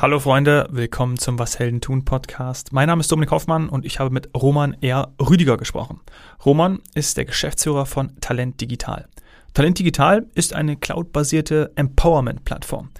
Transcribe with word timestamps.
Hallo 0.00 0.20
Freunde, 0.20 0.68
willkommen 0.70 1.18
zum 1.18 1.40
Was 1.40 1.58
Helden 1.58 1.80
tun 1.80 2.04
Podcast. 2.04 2.72
Mein 2.72 2.86
Name 2.86 3.00
ist 3.00 3.10
Dominik 3.10 3.32
Hoffmann 3.32 3.68
und 3.68 3.84
ich 3.84 3.98
habe 3.98 4.10
mit 4.10 4.30
Roman 4.32 4.76
R. 4.80 5.12
Rüdiger 5.20 5.56
gesprochen. 5.56 5.98
Roman 6.46 6.78
ist 6.94 7.16
der 7.16 7.24
Geschäftsführer 7.24 7.84
von 7.84 8.12
Talent 8.20 8.60
Digital. 8.60 9.08
Talent 9.54 9.76
Digital 9.76 10.28
ist 10.36 10.54
eine 10.54 10.76
cloudbasierte 10.76 11.72
Empowerment-Plattform. 11.74 12.90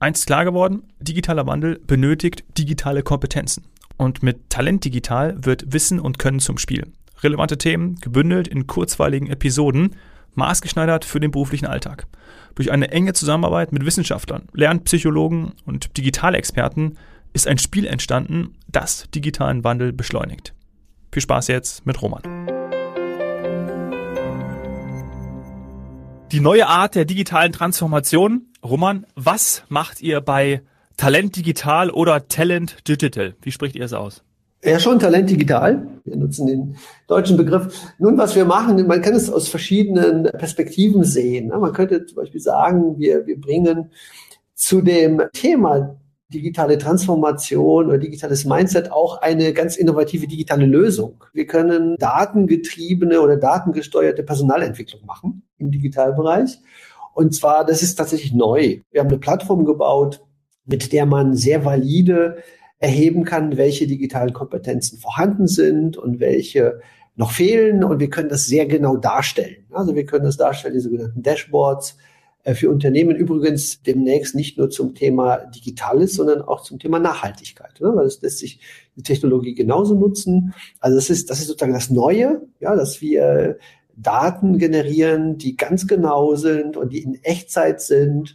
Eins 0.00 0.18
ist 0.18 0.26
klar 0.26 0.44
geworden, 0.44 0.82
digitaler 1.00 1.46
Wandel 1.46 1.78
benötigt 1.78 2.44
digitale 2.58 3.02
Kompetenzen. 3.02 3.64
Und 3.96 4.22
mit 4.22 4.50
Talent 4.50 4.84
Digital 4.84 5.38
wird 5.42 5.72
Wissen 5.72 5.98
und 5.98 6.18
Können 6.18 6.40
zum 6.40 6.58
Spiel. 6.58 6.92
Relevante 7.22 7.56
Themen 7.56 7.94
gebündelt 8.02 8.48
in 8.48 8.66
kurzweiligen 8.66 9.30
Episoden, 9.30 9.96
maßgeschneidert 10.34 11.04
für 11.04 11.20
den 11.20 11.30
beruflichen 11.30 11.66
Alltag. 11.66 12.06
Durch 12.54 12.70
eine 12.70 12.90
enge 12.90 13.12
Zusammenarbeit 13.12 13.72
mit 13.72 13.84
Wissenschaftlern, 13.84 14.48
Lernpsychologen 14.52 15.52
und 15.64 15.96
Digitalexperten 15.96 16.98
ist 17.32 17.46
ein 17.46 17.58
Spiel 17.58 17.86
entstanden, 17.86 18.56
das 18.68 19.08
digitalen 19.14 19.64
Wandel 19.64 19.92
beschleunigt. 19.92 20.54
Viel 21.10 21.22
Spaß 21.22 21.48
jetzt 21.48 21.86
mit 21.86 22.00
Roman. 22.02 22.22
Die 26.32 26.40
neue 26.40 26.66
Art 26.66 26.94
der 26.94 27.04
digitalen 27.04 27.52
Transformation. 27.52 28.46
Roman, 28.64 29.06
was 29.14 29.64
macht 29.68 30.00
ihr 30.00 30.22
bei 30.22 30.62
Talent 30.96 31.36
Digital 31.36 31.90
oder 31.90 32.28
Talent 32.28 32.88
Digital? 32.88 33.34
Wie 33.42 33.52
spricht 33.52 33.76
ihr 33.76 33.84
es 33.84 33.92
aus? 33.92 34.22
Ja, 34.64 34.78
schon 34.78 35.00
Talent 35.00 35.28
digital. 35.28 35.88
Wir 36.04 36.16
nutzen 36.16 36.46
den 36.46 36.76
deutschen 37.08 37.36
Begriff. 37.36 37.92
Nun, 37.98 38.16
was 38.16 38.36
wir 38.36 38.44
machen, 38.44 38.86
man 38.86 39.02
kann 39.02 39.14
es 39.14 39.28
aus 39.28 39.48
verschiedenen 39.48 40.22
Perspektiven 40.24 41.02
sehen. 41.02 41.48
Man 41.48 41.72
könnte 41.72 42.06
zum 42.06 42.16
Beispiel 42.16 42.40
sagen, 42.40 42.96
wir, 42.96 43.26
wir 43.26 43.40
bringen 43.40 43.90
zu 44.54 44.80
dem 44.80 45.20
Thema 45.32 45.96
digitale 46.32 46.78
Transformation 46.78 47.88
oder 47.88 47.98
digitales 47.98 48.44
Mindset 48.44 48.92
auch 48.92 49.20
eine 49.20 49.52
ganz 49.52 49.76
innovative 49.76 50.28
digitale 50.28 50.64
Lösung. 50.64 51.24
Wir 51.32 51.46
können 51.46 51.96
datengetriebene 51.98 53.20
oder 53.20 53.36
datengesteuerte 53.36 54.22
Personalentwicklung 54.22 55.04
machen 55.04 55.42
im 55.58 55.72
Digitalbereich. 55.72 56.60
Und 57.14 57.34
zwar, 57.34 57.64
das 57.66 57.82
ist 57.82 57.96
tatsächlich 57.96 58.32
neu. 58.32 58.78
Wir 58.92 59.00
haben 59.00 59.08
eine 59.08 59.18
Plattform 59.18 59.64
gebaut, 59.64 60.22
mit 60.64 60.92
der 60.92 61.04
man 61.04 61.34
sehr 61.34 61.64
valide 61.64 62.36
erheben 62.82 63.24
kann, 63.24 63.56
welche 63.56 63.86
digitalen 63.86 64.32
Kompetenzen 64.32 64.98
vorhanden 64.98 65.46
sind 65.46 65.96
und 65.96 66.18
welche 66.18 66.80
noch 67.14 67.30
fehlen. 67.30 67.84
Und 67.84 68.00
wir 68.00 68.10
können 68.10 68.28
das 68.28 68.46
sehr 68.46 68.66
genau 68.66 68.96
darstellen. 68.96 69.64
Also 69.70 69.94
wir 69.94 70.04
können 70.04 70.24
das 70.24 70.36
darstellen, 70.36 70.74
die 70.74 70.80
sogenannten 70.80 71.22
Dashboards 71.22 71.96
äh, 72.42 72.54
für 72.54 72.70
Unternehmen 72.70 73.14
übrigens 73.14 73.82
demnächst 73.82 74.34
nicht 74.34 74.58
nur 74.58 74.68
zum 74.68 74.96
Thema 74.96 75.36
Digitales, 75.36 76.14
sondern 76.14 76.42
auch 76.42 76.64
zum 76.64 76.80
Thema 76.80 76.98
Nachhaltigkeit, 76.98 77.80
ne? 77.80 77.92
weil 77.94 78.06
es 78.06 78.20
lässt 78.20 78.38
sich 78.38 78.58
die 78.96 79.04
Technologie 79.04 79.54
genauso 79.54 79.94
nutzen. 79.94 80.52
Also 80.80 80.96
das 80.96 81.08
ist, 81.08 81.30
das 81.30 81.38
ist 81.38 81.46
sozusagen 81.46 81.74
das 81.74 81.88
Neue, 81.88 82.42
ja, 82.58 82.74
dass 82.74 83.00
wir 83.00 83.58
Daten 83.94 84.58
generieren, 84.58 85.38
die 85.38 85.56
ganz 85.56 85.86
genau 85.86 86.34
sind 86.34 86.76
und 86.76 86.92
die 86.92 87.02
in 87.02 87.22
Echtzeit 87.22 87.80
sind 87.80 88.34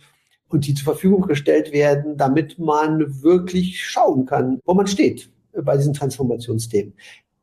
und 0.49 0.65
die 0.65 0.73
zur 0.73 0.85
Verfügung 0.85 1.21
gestellt 1.21 1.71
werden, 1.71 2.17
damit 2.17 2.59
man 2.59 3.21
wirklich 3.23 3.83
schauen 3.83 4.25
kann, 4.25 4.59
wo 4.65 4.73
man 4.73 4.87
steht 4.87 5.29
bei 5.53 5.77
diesen 5.77 5.93
Transformationsthemen. 5.93 6.93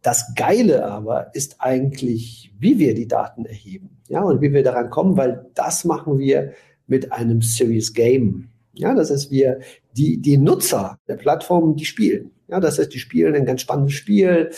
Das 0.03 0.35
Geile 0.35 0.85
aber 0.85 1.35
ist 1.35 1.57
eigentlich, 1.61 2.53
wie 2.59 2.79
wir 2.79 2.95
die 2.95 3.09
Daten 3.09 3.47
erheben, 3.47 3.99
ja, 4.09 4.23
und 4.23 4.43
wie 4.43 4.53
wir 4.53 4.63
daran 4.63 4.91
kommen, 4.91 5.17
weil 5.17 5.47
das 5.55 5.85
machen 5.85 6.19
wir 6.19 6.53
mit 6.87 7.13
einem 7.13 7.41
Serious 7.41 7.95
Game. 7.95 8.49
Ja, 8.75 8.95
das 8.95 9.11
heißt, 9.11 9.31
wir, 9.31 9.61
die, 9.97 10.21
die 10.21 10.37
Nutzer 10.37 10.99
der 11.09 11.17
Plattform, 11.17 11.77
die 11.77 11.87
spielen. 11.87 12.33
Ja, 12.49 12.61
das 12.61 12.79
heißt, 12.79 12.93
die 12.93 12.99
spielen 12.99 13.35
ein 13.35 13.47
ganz 13.47 13.63
spannendes 13.63 13.95
Spiel 13.95 14.51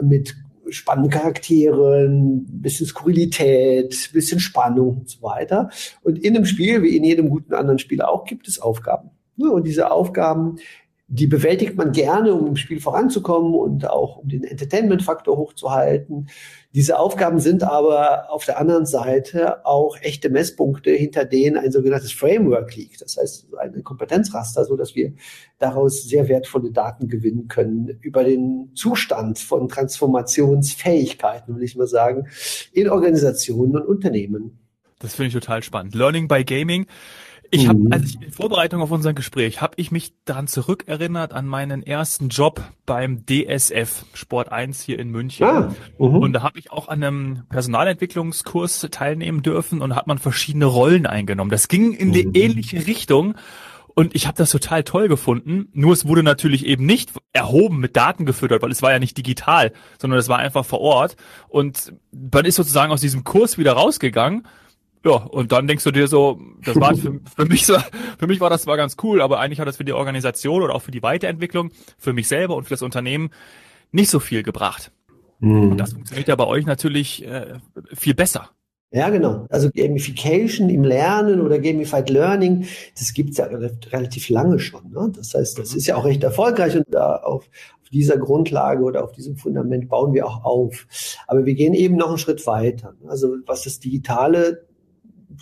mit 0.00 0.36
spannende 0.72 1.10
Charakteren, 1.10 2.46
bisschen 2.62 2.86
Skurrilität, 2.86 4.10
bisschen 4.12 4.40
Spannung 4.40 4.98
und 4.98 5.08
so 5.08 5.22
weiter. 5.22 5.70
Und 6.02 6.18
in 6.18 6.36
einem 6.36 6.44
Spiel, 6.44 6.82
wie 6.82 6.96
in 6.96 7.04
jedem 7.04 7.28
guten 7.28 7.54
anderen 7.54 7.78
Spiel 7.78 8.02
auch, 8.02 8.24
gibt 8.24 8.48
es 8.48 8.60
Aufgaben. 8.60 9.10
Und 9.36 9.66
diese 9.66 9.90
Aufgaben, 9.90 10.56
die 11.14 11.26
bewältigt 11.26 11.76
man 11.76 11.92
gerne, 11.92 12.32
um 12.32 12.46
im 12.46 12.56
Spiel 12.56 12.80
voranzukommen 12.80 13.52
und 13.54 13.88
auch 13.88 14.16
um 14.16 14.30
den 14.30 14.44
Entertainment-Faktor 14.44 15.36
hochzuhalten. 15.36 16.30
Diese 16.74 16.98
Aufgaben 16.98 17.38
sind 17.38 17.64
aber 17.64 18.30
auf 18.30 18.46
der 18.46 18.58
anderen 18.58 18.86
Seite 18.86 19.66
auch 19.66 19.98
echte 20.00 20.30
Messpunkte, 20.30 20.90
hinter 20.90 21.26
denen 21.26 21.58
ein 21.58 21.70
sogenanntes 21.70 22.12
Framework 22.12 22.74
liegt. 22.76 23.02
Das 23.02 23.18
heißt, 23.18 23.48
ein 23.58 23.84
Kompetenzraster, 23.84 24.64
so 24.64 24.74
dass 24.74 24.94
wir 24.94 25.12
daraus 25.58 26.02
sehr 26.02 26.30
wertvolle 26.30 26.72
Daten 26.72 27.08
gewinnen 27.08 27.46
können 27.46 27.98
über 28.00 28.24
den 28.24 28.70
Zustand 28.74 29.38
von 29.38 29.68
Transformationsfähigkeiten, 29.68 31.56
will 31.56 31.62
ich 31.62 31.76
mal 31.76 31.86
sagen, 31.86 32.28
in 32.72 32.88
Organisationen 32.88 33.76
und 33.76 33.84
Unternehmen. 33.84 34.58
Das 34.98 35.14
finde 35.14 35.28
ich 35.28 35.34
total 35.34 35.62
spannend. 35.62 35.94
Learning 35.94 36.26
by 36.26 36.42
Gaming. 36.42 36.86
Ich 37.54 37.68
habe, 37.68 37.80
mhm. 37.80 37.92
als 37.92 38.06
ich 38.06 38.22
in 38.22 38.32
Vorbereitung 38.32 38.80
auf 38.80 38.90
unser 38.90 39.12
Gespräch, 39.12 39.60
habe 39.60 39.74
ich 39.76 39.90
mich 39.90 40.14
daran 40.24 40.46
zurückerinnert 40.46 41.34
an 41.34 41.46
meinen 41.46 41.82
ersten 41.82 42.30
Job 42.30 42.62
beim 42.86 43.26
DSF 43.26 44.06
Sport 44.14 44.50
1 44.50 44.80
hier 44.80 44.98
in 44.98 45.10
München. 45.10 45.46
Ah, 45.46 45.74
uh 45.98 46.06
Und 46.06 46.32
da 46.32 46.42
habe 46.42 46.58
ich 46.58 46.72
auch 46.72 46.88
an 46.88 47.04
einem 47.04 47.42
Personalentwicklungskurs 47.50 48.88
teilnehmen 48.90 49.42
dürfen 49.42 49.82
und 49.82 49.94
hat 49.94 50.06
man 50.06 50.16
verschiedene 50.16 50.64
Rollen 50.64 51.04
eingenommen. 51.04 51.50
Das 51.50 51.68
ging 51.68 51.92
in 51.92 52.14
die 52.14 52.26
uh 52.26 52.30
ähnliche 52.32 52.86
Richtung. 52.86 53.34
Und 53.94 54.14
ich 54.14 54.26
habe 54.26 54.38
das 54.38 54.50
total 54.50 54.82
toll 54.82 55.08
gefunden. 55.08 55.68
Nur 55.74 55.92
es 55.92 56.06
wurde 56.06 56.22
natürlich 56.22 56.64
eben 56.64 56.86
nicht 56.86 57.10
erhoben 57.34 57.80
mit 57.80 57.98
Daten 57.98 58.24
gefüttert, 58.24 58.62
weil 58.62 58.70
es 58.70 58.80
war 58.80 58.92
ja 58.92 58.98
nicht 58.98 59.18
digital, 59.18 59.72
sondern 60.00 60.18
es 60.18 60.30
war 60.30 60.38
einfach 60.38 60.64
vor 60.64 60.80
Ort. 60.80 61.16
Und 61.48 61.92
man 62.10 62.46
ist 62.46 62.56
sozusagen 62.56 62.92
aus 62.92 63.02
diesem 63.02 63.24
Kurs 63.24 63.58
wieder 63.58 63.74
rausgegangen 63.74 64.46
ja, 65.04 65.12
und 65.12 65.52
dann 65.52 65.66
denkst 65.66 65.84
du 65.84 65.90
dir 65.90 66.06
so, 66.06 66.40
das 66.64 66.76
war 66.76 66.94
für, 66.96 67.20
für 67.36 67.44
mich 67.46 67.66
so, 67.66 67.76
für 68.18 68.26
mich 68.26 68.40
war 68.40 68.50
das 68.50 68.62
zwar 68.62 68.76
ganz 68.76 68.96
cool, 69.02 69.20
aber 69.20 69.40
eigentlich 69.40 69.60
hat 69.60 69.66
das 69.66 69.76
für 69.76 69.84
die 69.84 69.92
Organisation 69.92 70.62
oder 70.62 70.74
auch 70.74 70.82
für 70.82 70.92
die 70.92 71.02
Weiterentwicklung, 71.02 71.70
für 71.98 72.12
mich 72.12 72.28
selber 72.28 72.56
und 72.56 72.64
für 72.64 72.74
das 72.74 72.82
Unternehmen 72.82 73.30
nicht 73.90 74.10
so 74.10 74.20
viel 74.20 74.42
gebracht. 74.42 74.92
Mhm. 75.40 75.72
Und 75.72 75.78
das 75.78 75.92
funktioniert 75.92 76.28
ja 76.28 76.36
bei 76.36 76.46
euch 76.46 76.66
natürlich 76.66 77.24
äh, 77.26 77.54
viel 77.94 78.14
besser. 78.14 78.50
Ja, 78.92 79.08
genau. 79.08 79.46
Also 79.48 79.70
Gamification 79.74 80.68
im 80.68 80.84
Lernen 80.84 81.40
oder 81.40 81.58
Gamified 81.58 82.10
Learning, 82.10 82.66
das 82.98 83.14
gibt's 83.14 83.38
ja 83.38 83.46
relativ 83.46 84.28
lange 84.28 84.58
schon. 84.58 84.90
Ne? 84.90 85.10
Das 85.16 85.32
heißt, 85.32 85.58
das 85.58 85.74
ist 85.74 85.86
ja 85.86 85.96
auch 85.96 86.04
recht 86.04 86.22
erfolgreich 86.22 86.76
und 86.76 86.84
da 86.90 87.16
auf, 87.16 87.48
auf 87.80 87.88
dieser 87.90 88.18
Grundlage 88.18 88.84
oder 88.84 89.02
auf 89.02 89.12
diesem 89.12 89.36
Fundament 89.36 89.88
bauen 89.88 90.12
wir 90.12 90.26
auch 90.26 90.44
auf. 90.44 90.86
Aber 91.26 91.46
wir 91.46 91.54
gehen 91.54 91.72
eben 91.72 91.96
noch 91.96 92.10
einen 92.10 92.18
Schritt 92.18 92.46
weiter. 92.46 92.94
Also 93.08 93.38
was 93.46 93.62
das 93.62 93.80
Digitale 93.80 94.66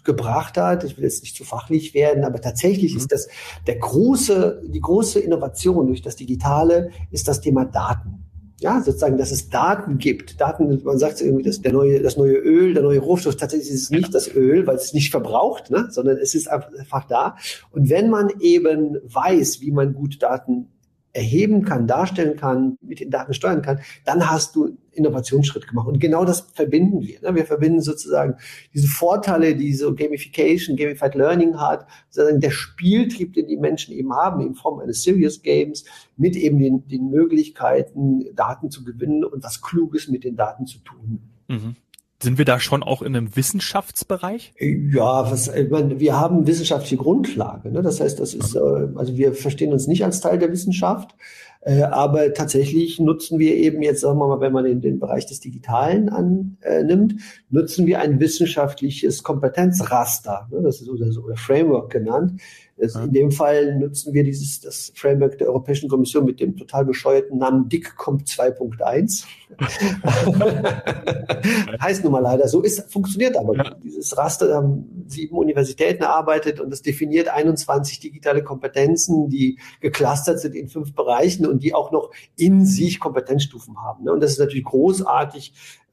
gebracht 0.04 0.56
hat. 0.56 0.84
Ich 0.84 0.96
will 0.96 1.04
jetzt 1.04 1.22
nicht 1.22 1.36
zu 1.36 1.44
fachlich 1.44 1.94
werden, 1.94 2.24
aber 2.24 2.40
tatsächlich 2.40 2.92
mhm. 2.92 2.98
ist 2.98 3.12
das 3.12 3.28
der 3.66 3.78
große, 3.78 4.62
die 4.66 4.80
große 4.80 5.20
Innovation 5.20 5.86
durch 5.86 6.02
das 6.02 6.16
Digitale 6.16 6.90
ist 7.10 7.28
das 7.28 7.40
Thema 7.40 7.64
Daten. 7.64 8.26
Ja, 8.60 8.82
sozusagen, 8.82 9.16
dass 9.16 9.30
es 9.30 9.48
Daten 9.48 9.96
gibt. 9.96 10.38
Daten, 10.38 10.82
man 10.84 10.98
sagt 10.98 11.22
irgendwie, 11.22 11.44
das, 11.44 11.62
der 11.62 11.72
neue, 11.72 12.02
das 12.02 12.18
neue 12.18 12.34
Öl, 12.34 12.74
der 12.74 12.82
neue 12.82 12.98
Rohstoff, 12.98 13.36
tatsächlich 13.36 13.70
ist 13.70 13.84
es 13.84 13.90
nicht 13.90 14.14
das 14.14 14.34
Öl, 14.34 14.66
weil 14.66 14.76
es 14.76 14.92
nicht 14.92 15.10
verbraucht, 15.10 15.70
ne, 15.70 15.86
sondern 15.90 16.18
es 16.18 16.34
ist 16.34 16.46
einfach 16.46 17.06
da. 17.08 17.36
Und 17.70 17.88
wenn 17.88 18.10
man 18.10 18.28
eben 18.40 18.98
weiß, 19.02 19.62
wie 19.62 19.70
man 19.70 19.94
gut 19.94 20.22
Daten 20.22 20.68
erheben 21.12 21.64
kann, 21.64 21.86
darstellen 21.86 22.36
kann, 22.36 22.76
mit 22.80 23.00
den 23.00 23.10
Daten 23.10 23.34
steuern 23.34 23.62
kann, 23.62 23.80
dann 24.04 24.30
hast 24.30 24.54
du 24.54 24.78
Innovationsschritt 24.92 25.66
gemacht. 25.66 25.88
Und 25.88 25.98
genau 25.98 26.24
das 26.24 26.40
verbinden 26.52 27.02
wir. 27.02 27.20
Ne? 27.20 27.34
Wir 27.34 27.46
verbinden 27.46 27.80
sozusagen 27.80 28.36
diese 28.74 28.88
Vorteile, 28.88 29.56
die 29.56 29.72
so 29.72 29.94
Gamification, 29.94 30.76
Gamified 30.76 31.14
Learning 31.14 31.58
hat, 31.58 31.86
sozusagen 32.10 32.40
der 32.40 32.50
Spieltrieb, 32.50 33.32
den 33.32 33.48
die 33.48 33.56
Menschen 33.56 33.94
eben 33.94 34.12
haben, 34.12 34.40
in 34.40 34.54
Form 34.54 34.80
eines 34.80 35.02
Serious 35.02 35.42
Games, 35.42 35.84
mit 36.16 36.36
eben 36.36 36.58
den, 36.58 36.86
den 36.86 37.10
Möglichkeiten, 37.10 38.24
Daten 38.34 38.70
zu 38.70 38.84
gewinnen 38.84 39.24
und 39.24 39.42
was 39.42 39.62
Kluges 39.62 40.08
mit 40.08 40.24
den 40.24 40.36
Daten 40.36 40.66
zu 40.66 40.78
tun. 40.78 41.20
Mhm. 41.48 41.76
Sind 42.22 42.36
wir 42.36 42.44
da 42.44 42.60
schon 42.60 42.82
auch 42.82 43.00
in 43.00 43.16
einem 43.16 43.34
Wissenschaftsbereich? 43.34 44.52
Ja, 44.58 45.30
was, 45.30 45.48
ich 45.48 45.70
meine, 45.70 46.00
wir 46.00 46.20
haben 46.20 46.46
wissenschaftliche 46.46 46.98
Grundlage. 46.98 47.70
Ne? 47.70 47.80
Das 47.80 48.00
heißt, 48.00 48.20
das 48.20 48.34
ist, 48.34 48.54
äh, 48.54 48.58
also 48.94 49.16
wir 49.16 49.32
verstehen 49.32 49.72
uns 49.72 49.86
nicht 49.86 50.04
als 50.04 50.20
Teil 50.20 50.38
der 50.38 50.52
Wissenschaft, 50.52 51.14
äh, 51.62 51.82
aber 51.82 52.32
tatsächlich 52.34 52.98
nutzen 53.00 53.38
wir 53.38 53.54
eben 53.54 53.82
jetzt, 53.82 54.00
sagen 54.00 54.18
wir 54.18 54.28
mal, 54.28 54.40
wenn 54.40 54.52
man 54.52 54.64
den, 54.64 54.80
den 54.80 54.98
Bereich 54.98 55.26
des 55.26 55.40
Digitalen 55.40 56.08
annimmt, 56.08 57.16
nutzen 57.50 57.86
wir 57.86 58.00
ein 58.00 58.20
wissenschaftliches 58.20 59.22
Kompetenzraster. 59.22 60.48
Ne? 60.50 60.60
Das 60.62 60.80
ist 60.80 60.88
oder, 60.88 61.06
oder 61.22 61.36
Framework 61.36 61.90
genannt. 61.90 62.40
Das, 62.80 62.94
in 62.94 63.12
dem 63.12 63.30
Fall 63.30 63.76
nutzen 63.76 64.14
wir 64.14 64.24
dieses 64.24 64.60
das 64.60 64.90
Framework 64.94 65.36
der 65.36 65.48
Europäischen 65.48 65.90
Kommission 65.90 66.24
mit 66.24 66.40
dem 66.40 66.56
total 66.56 66.86
bescheuerten 66.86 67.36
Namen 67.36 67.68
DICCOM 67.68 68.18
2.1. 68.18 69.26
heißt 71.80 72.04
nun 72.04 72.12
mal 72.12 72.20
leider 72.20 72.48
so, 72.48 72.62
ist, 72.62 72.90
funktioniert 72.90 73.36
aber. 73.36 73.56
Ja. 73.56 73.74
Dieses 73.82 74.16
Raster 74.16 74.54
haben 74.54 75.04
sieben 75.08 75.36
Universitäten 75.36 76.04
erarbeitet 76.04 76.58
und 76.58 76.70
das 76.70 76.80
definiert 76.80 77.28
21 77.28 78.00
digitale 78.00 78.42
Kompetenzen, 78.42 79.28
die 79.28 79.58
geclustert 79.80 80.40
sind 80.40 80.54
in 80.54 80.68
fünf 80.68 80.94
Bereichen 80.94 81.46
und 81.46 81.62
die 81.62 81.74
auch 81.74 81.92
noch 81.92 82.10
in 82.36 82.64
sich 82.64 82.98
Kompetenzstufen 82.98 83.76
haben. 83.82 84.04
Ne? 84.04 84.12
Und 84.12 84.20
das 84.20 84.32
ist 84.32 84.38
natürlich 84.38 84.64
großartig, 84.64 85.52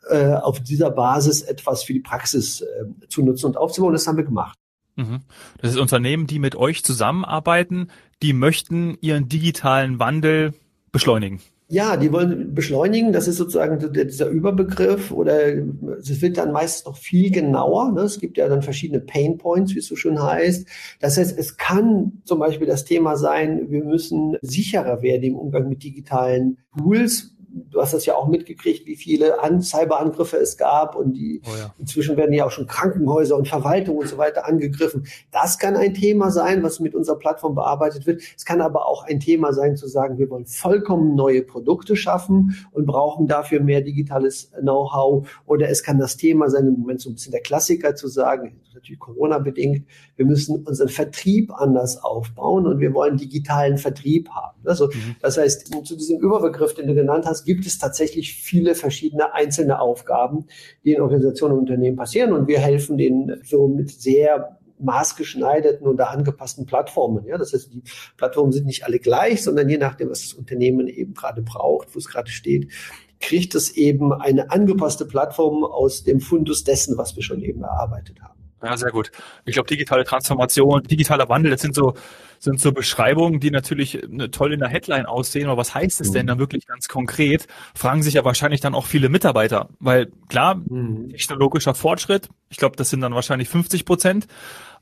äh, 0.10 0.36
auf 0.36 0.62
dieser 0.62 0.90
Basis 0.90 1.42
etwas 1.42 1.84
für 1.84 1.92
die 1.92 2.00
Praxis 2.00 2.62
äh, 2.62 2.86
zu 3.10 3.24
nutzen 3.24 3.48
und 3.48 3.58
aufzubauen. 3.58 3.92
Das 3.92 4.08
haben 4.08 4.16
wir 4.16 4.24
gemacht. 4.24 4.58
Mhm. 4.98 5.20
Das 5.62 5.72
ist 5.72 5.78
Unternehmen, 5.78 6.28
die 6.28 6.40
mit 6.40 6.56
euch 6.56 6.84
zusammenarbeiten, 6.84 7.88
die 8.22 8.34
möchten 8.34 8.98
ihren 9.00 9.30
digitalen 9.30 10.00
Wandel 10.00 10.54
beschleunigen. 10.92 11.40
Ja, 11.70 11.98
die 11.98 12.14
wollen 12.14 12.54
beschleunigen. 12.54 13.12
Das 13.12 13.28
ist 13.28 13.36
sozusagen 13.36 13.92
dieser 13.92 14.30
Überbegriff 14.30 15.12
oder 15.12 15.54
es 16.00 16.22
wird 16.22 16.38
dann 16.38 16.54
meist 16.54 16.86
noch 16.86 16.96
viel 16.96 17.30
genauer. 17.30 17.92
Ne? 17.92 18.02
Es 18.02 18.20
gibt 18.20 18.38
ja 18.38 18.48
dann 18.48 18.62
verschiedene 18.62 19.02
Pain 19.02 19.38
Points, 19.38 19.76
wie 19.76 19.80
es 19.80 19.88
so 19.88 19.98
schön 19.98 20.22
heißt. 20.22 20.66
Das 21.02 21.18
heißt, 21.18 21.38
es 21.38 21.58
kann 21.58 22.22
zum 22.24 22.40
Beispiel 22.40 22.68
das 22.68 22.86
Thema 22.86 23.18
sein, 23.18 23.70
wir 23.70 23.84
müssen 23.84 24.38
sicherer 24.42 25.02
werden 25.02 25.24
im 25.24 25.36
Umgang 25.36 25.68
mit 25.68 25.84
digitalen 25.84 26.58
Tools 26.78 27.37
du 27.50 27.82
hast 27.82 27.94
das 27.94 28.06
ja 28.06 28.16
auch 28.16 28.28
mitgekriegt, 28.28 28.86
wie 28.86 28.96
viele 28.96 29.42
An 29.42 29.62
Cyberangriffe 29.62 30.38
es 30.38 30.58
gab 30.58 30.96
und 30.96 31.14
die 31.14 31.42
oh 31.46 31.56
ja. 31.58 31.74
inzwischen 31.80 32.18
werden 32.18 32.34
ja 32.34 32.46
auch 32.46 32.52
schon 32.52 32.68
Krankenhäuser 32.68 33.36
und 33.36 33.48
Verwaltung 33.48 33.98
und 33.98 34.08
so 34.08 34.18
weiter 34.18 34.46
angegriffen. 34.46 35.08
Das 35.32 35.58
kann 35.58 35.76
ein 35.76 35.94
Thema 35.94 36.32
sein, 36.32 36.64
was 36.64 36.80
mit 36.80 36.96
unserer 36.96 37.18
Plattform 37.18 37.56
bearbeitet 37.56 38.06
wird. 38.06 38.22
Es 38.36 38.46
kann 38.46 38.62
aber 38.62 38.86
auch 38.86 39.04
ein 39.04 39.20
Thema 39.20 39.54
sein, 39.54 39.76
zu 39.76 39.88
sagen, 39.88 40.18
wir 40.18 40.30
wollen 40.30 40.46
vollkommen 40.46 41.16
neue 41.16 41.42
Produkte 41.42 41.96
schaffen 41.96 42.56
und 42.72 42.86
brauchen 42.86 43.28
dafür 43.28 43.60
mehr 43.62 43.82
digitales 43.82 44.52
Know-how. 44.60 45.28
Oder 45.46 45.70
es 45.70 45.84
kann 45.84 46.00
das 46.00 46.18
Thema 46.18 46.50
sein, 46.50 46.68
im 46.68 46.80
Moment 46.80 47.02
so 47.02 47.10
ein 47.10 47.14
bisschen 47.14 47.32
der 47.32 47.42
Klassiker 47.42 47.96
zu 47.96 48.08
sagen, 48.08 48.60
natürlich 48.88 49.00
Corona-bedingt, 49.00 49.86
wir 50.16 50.26
müssen 50.26 50.64
unseren 50.66 50.90
Vertrieb 50.90 51.52
anders 51.54 52.04
aufbauen 52.04 52.66
und 52.66 52.80
wir 52.80 52.94
wollen 52.94 53.18
digitalen 53.18 53.78
Vertrieb 53.78 54.30
haben. 54.30 54.60
Also, 54.66 54.88
mhm. 54.88 55.16
das 55.22 55.38
heißt, 55.38 55.86
zu 55.86 55.96
diesem 55.96 56.20
Überbegriff, 56.20 56.74
den 56.74 56.88
du 56.88 56.96
genannt 56.96 57.26
hast, 57.26 57.46
gibt 57.46 57.66
es 57.66 57.78
tatsächlich 57.78 58.34
viele 58.34 58.76
verschiedene 58.76 59.34
einzelne 59.34 59.80
Aufgaben, 59.80 60.46
die 60.84 60.94
in 60.94 61.02
Organisationen 61.02 61.54
und 61.56 61.60
Unternehmen 61.62 61.98
passieren 61.98 62.34
und 62.34 62.48
wir 62.48 62.60
helfen 62.60 62.98
denen 62.98 63.42
so 63.44 63.68
mit 63.68 63.90
sehr 63.90 64.58
maßgeschneiderten 64.80 65.88
oder 65.88 66.12
angepassten 66.12 66.68
Plattformen. 66.68 67.26
Ja, 67.26 67.40
das 67.40 67.52
heißt, 67.52 67.74
die 67.74 67.82
Plattformen 68.16 68.52
sind 68.52 68.68
nicht 68.68 68.86
alle 68.86 69.00
gleich, 69.00 69.44
sondern 69.44 69.68
je 69.70 69.78
nachdem, 69.78 70.12
was 70.12 70.22
das 70.22 70.34
Unternehmen 70.34 70.88
eben 70.88 71.16
gerade 71.16 71.42
braucht, 71.42 71.96
wo 71.96 71.98
es 71.98 72.08
gerade 72.08 72.30
steht, 72.30 72.72
kriegt 73.20 73.56
es 73.56 73.72
eben 73.72 74.14
eine 74.14 74.52
angepasste 74.52 75.06
Plattform 75.06 75.64
aus 75.64 76.04
dem 76.04 76.20
Fundus 76.20 76.64
dessen, 76.64 76.98
was 76.98 77.16
wir 77.16 77.24
schon 77.24 77.42
eben 77.42 77.64
erarbeitet 77.64 78.22
haben. 78.22 78.37
Ja, 78.64 78.76
sehr 78.76 78.92
gut. 78.92 79.12
Ich 79.46 79.54
glaube, 79.54 79.70
digitale 79.70 80.04
Transformation, 80.04 80.84
digitaler 80.84 81.30
Wandel, 81.30 81.52
das 81.52 81.62
sind 81.62 81.76
so, 81.76 81.94
sind 82.40 82.60
so 82.60 82.72
Beschreibungen, 82.72 83.40
die 83.40 83.52
natürlich 83.52 84.02
äh, 84.04 84.30
toll 84.30 84.54
in 84.54 84.60
der 84.60 84.70
Headline 84.70 85.06
aussehen, 85.06 85.48
aber 85.48 85.58
was 85.58 85.76
heißt 85.76 86.02
es 86.02 86.10
mhm. 86.10 86.14
denn 86.14 86.28
dann 86.28 86.40
wirklich 86.40 86.66
ganz 86.66 86.88
konkret? 86.88 87.48
Fragen 87.76 88.02
sich 88.02 88.16
ja 88.16 88.26
wahrscheinlich 88.26 88.62
dann 88.62 88.74
auch 88.74 88.86
viele 88.86 89.10
Mitarbeiter, 89.10 89.70
weil 89.80 90.12
klar, 90.28 90.56
mhm. 90.56 91.10
technologischer 91.10 91.76
Fortschritt, 91.76 92.30
ich 92.50 92.58
glaube, 92.58 92.76
das 92.76 92.90
sind 92.90 93.02
dann 93.02 93.14
wahrscheinlich 93.14 93.50
50 93.50 93.86
Prozent, 93.86 94.28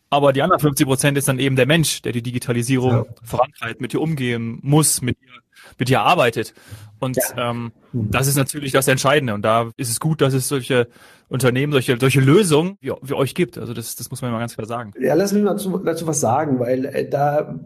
aber 0.10 0.32
die 0.32 0.42
anderen 0.42 0.62
50 0.62 0.88
Prozent 0.88 1.18
ist 1.18 1.28
dann 1.28 1.40
eben 1.40 1.56
der 1.56 1.66
Mensch, 1.66 2.02
der 2.02 2.14
die 2.14 2.22
Digitalisierung 2.22 2.92
ja. 2.92 3.06
vorantreibt, 3.24 3.82
mit 3.82 3.94
ihr 3.94 4.02
umgehen 4.02 4.60
muss, 4.62 5.02
mit 5.02 5.18
ihr, 5.22 5.34
mit 5.78 5.90
ihr 5.90 6.02
arbeitet. 6.02 6.54
Und 7.00 7.18
ja. 7.18 7.52
ähm, 7.52 7.72
mhm. 7.92 8.12
das 8.12 8.28
ist 8.28 8.36
natürlich 8.36 8.72
das 8.72 8.88
Entscheidende. 8.88 9.34
Und 9.34 9.42
da 9.42 9.70
ist 9.78 9.90
es 9.90 10.00
gut, 10.00 10.22
dass 10.22 10.34
es 10.34 10.48
solche 10.48 10.88
Unternehmen, 11.28 11.74
solche, 11.74 11.98
solche 12.00 12.22
Lösungen 12.22 12.78
wie, 12.82 12.92
wie 13.02 13.14
euch 13.14 13.36
gibt. 13.36 13.58
Also 13.58 13.74
das, 13.74 13.96
das 13.96 14.10
muss 14.10 14.22
man 14.22 14.32
mal 14.32 14.40
ganz 14.40 14.56
klar 14.56 14.68
sagen. 14.68 14.94
Ja, 15.00 15.14
lass 15.14 15.34
mich 15.34 15.44
mal 15.44 15.52
dazu, 15.52 15.78
dazu 15.80 16.08
was 16.08 16.20
sagen, 16.20 16.60
weil 16.60 16.86
äh, 16.86 17.10
da 17.10 17.60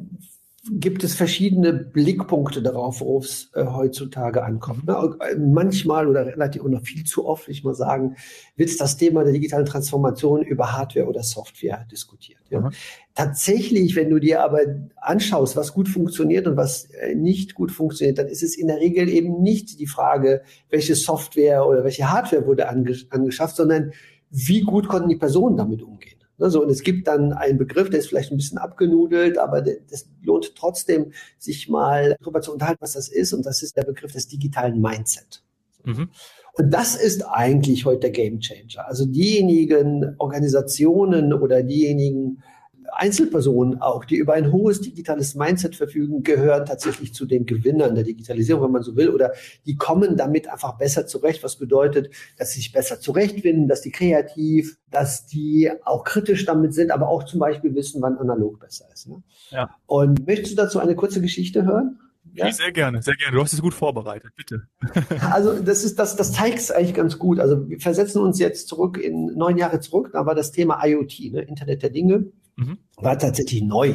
gibt 0.72 1.04
es 1.04 1.16
verschiedene 1.16 1.74
Blickpunkte 1.74 2.62
darauf, 2.62 3.02
worauf 3.02 3.26
es 3.26 3.50
äh, 3.54 3.66
heutzutage 3.66 4.44
ankommt. 4.44 4.86
Ne? 4.86 5.16
Manchmal 5.38 6.08
oder 6.08 6.26
relativ 6.26 6.64
oder 6.64 6.82
viel 6.82 7.06
zu 7.06 7.26
oft, 7.26 7.48
will 7.48 7.54
ich 7.54 7.64
mal 7.64 7.74
sagen, 7.74 8.16
wird 8.56 8.80
das 8.80 8.98
Thema 8.98 9.24
der 9.24 9.34
digitalen 9.34 9.66
Transformation 9.66 10.42
über 10.42 10.74
Hardware 10.74 11.08
oder 11.08 11.24
Software 11.24 11.86
diskutiert. 11.92 12.42
Ja? 12.50 12.62
Mhm. 12.62 12.72
Tatsächlich, 13.16 13.96
wenn 13.96 14.10
du 14.10 14.20
dir 14.20 14.44
aber 14.44 14.60
anschaust, 14.98 15.56
was 15.56 15.74
gut 15.74 15.88
funktioniert 15.88 16.48
und 16.48 16.58
was 16.58 16.86
äh, 16.86 17.16
nicht 17.16 17.56
gut 17.56 17.72
funktioniert, 17.72 18.18
dann 18.18 18.28
ist 18.28 18.44
es 18.44 18.58
in 18.58 18.68
der 18.68 18.78
Regel 18.78 19.08
eben 19.08 19.42
nicht 19.42 19.80
die 19.80 19.88
Frage, 19.88 20.42
welche 20.70 20.96
Software 20.96 21.66
oder 21.66 21.84
welche 21.84 22.12
Hardware 22.12 22.46
wurde 22.46 22.68
angeschafft, 22.68 23.56
sondern 23.56 23.92
wie 24.30 24.62
gut 24.62 24.88
konnten 24.88 25.10
die 25.10 25.16
Personen 25.16 25.58
damit 25.58 25.82
umgehen. 25.82 26.19
Ne, 26.40 26.50
so, 26.50 26.64
und 26.64 26.70
es 26.70 26.84
gibt 26.84 27.08
dann 27.08 27.34
einen 27.34 27.58
Begriff, 27.58 27.90
der 27.90 28.00
ist 28.00 28.08
vielleicht 28.08 28.32
ein 28.32 28.38
bisschen 28.38 28.58
abgenudelt, 28.58 29.38
aber 29.38 29.62
das 29.62 30.08
lohnt 30.24 30.56
trotzdem, 30.56 31.12
sich 31.38 31.68
mal 31.68 32.16
darüber 32.22 32.42
zu 32.42 32.54
unterhalten, 32.54 32.82
was 32.82 32.94
das 32.94 33.10
ist. 33.10 33.34
Und 33.34 33.46
das 33.46 33.62
ist 33.62 33.76
der 33.76 33.84
Begriff 33.84 34.14
des 34.14 34.28
digitalen 34.28 34.80
Mindset. 34.80 35.44
Mhm. 35.84 36.10
Und 36.54 36.74
das 36.74 36.96
ist 36.96 37.24
eigentlich 37.24 37.86
heute 37.86 38.02
der 38.02 38.12
Game 38.12 38.40
Changer. 38.40 38.88
Also 38.88 39.06
diejenigen 39.06 40.16
Organisationen 40.18 41.34
oder 41.34 41.62
diejenigen 41.62 42.42
Einzelpersonen 43.00 43.82
auch, 43.82 44.04
die 44.04 44.18
über 44.18 44.34
ein 44.34 44.52
hohes 44.52 44.82
digitales 44.82 45.34
Mindset 45.34 45.76
verfügen, 45.76 46.22
gehören 46.22 46.66
tatsächlich 46.66 47.14
zu 47.14 47.26
den 47.26 47.46
Gewinnern 47.46 47.96
der 47.96 48.04
Digitalisierung, 48.04 48.66
wenn 48.66 48.72
man 48.72 48.84
so 48.84 48.98
will, 48.98 49.10
oder 49.10 49.32
die 49.66 49.78
kommen 49.78 50.18
damit 50.18 50.50
einfach 50.50 50.78
besser 50.78 51.08
zurecht, 51.08 51.42
was 51.42 51.56
bedeutet, 51.56 52.10
dass 52.38 52.52
sie 52.52 52.60
sich 52.60 52.74
besser 52.74 53.00
zurechtfinden, 53.00 53.70
dass 53.70 53.82
die 53.82 53.92
kreativ, 53.92 54.78
dass 54.92 55.26
die 55.26 55.72
auch 55.86 56.04
kritisch 56.04 56.46
damit 56.46 56.74
sind, 56.74 56.92
aber 56.92 57.08
auch 57.08 57.24
zum 57.24 57.40
Beispiel 57.40 57.74
wissen, 57.74 58.02
wann 58.02 58.18
analog 58.18 58.60
besser 58.60 58.86
ist. 58.94 59.08
Ne? 59.08 59.24
Ja. 59.50 59.70
Und 59.86 60.28
möchtest 60.28 60.52
du 60.52 60.56
dazu 60.58 60.80
eine 60.80 60.96
kurze 60.96 61.22
Geschichte 61.22 61.66
hören? 61.66 62.00
Ja? 62.34 62.52
Sehr 62.52 62.72
gerne, 62.72 63.02
sehr 63.02 63.16
gerne. 63.16 63.36
Du 63.36 63.42
hast 63.42 63.54
es 63.54 63.62
gut 63.62 63.74
vorbereitet, 63.74 64.32
bitte. 64.36 64.64
also 65.32 65.60
das 65.62 65.84
ist 65.84 65.98
das, 65.98 66.16
das 66.16 66.34
zeigt 66.34 66.60
es 66.60 66.70
eigentlich 66.70 66.94
ganz 66.94 67.18
gut. 67.18 67.40
Also 67.40 67.70
wir 67.70 67.80
versetzen 67.80 68.22
uns 68.22 68.40
jetzt 68.40 68.68
zurück 68.68 68.98
in 68.98 69.38
neun 69.38 69.58
Jahre 69.58 69.80
zurück. 69.80 70.10
Da 70.14 70.26
war 70.26 70.36
das 70.36 70.52
Thema 70.52 70.86
IoT, 70.86 71.32
ne? 71.32 71.42
Internet 71.42 71.82
der 71.82 71.90
Dinge 71.90 72.32
mhm. 72.60 72.78
war 72.98 73.18
tatsächlich 73.18 73.62
neu. 73.62 73.92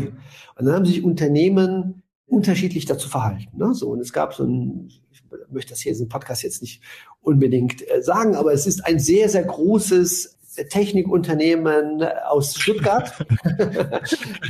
Und 0.56 0.66
dann 0.66 0.74
haben 0.74 0.86
sich 0.86 1.04
Unternehmen 1.04 2.02
unterschiedlich 2.26 2.86
dazu 2.86 3.08
verhalten. 3.08 3.56
Ne? 3.56 3.74
So, 3.74 3.90
und 3.90 4.00
es 4.00 4.12
gab 4.12 4.34
so 4.34 4.44
ein, 4.44 4.88
ich 5.12 5.22
möchte 5.50 5.70
das 5.70 5.80
hier 5.80 5.90
in 5.90 5.94
diesem 5.94 6.08
Podcast 6.08 6.42
jetzt 6.42 6.62
nicht 6.62 6.82
unbedingt 7.20 7.88
äh, 7.88 8.02
sagen, 8.02 8.34
aber 8.34 8.52
es 8.52 8.66
ist 8.66 8.84
ein 8.84 8.98
sehr, 8.98 9.28
sehr 9.28 9.44
großes 9.44 10.38
Technikunternehmen 10.70 12.02
aus 12.28 12.54
Stuttgart, 12.54 13.12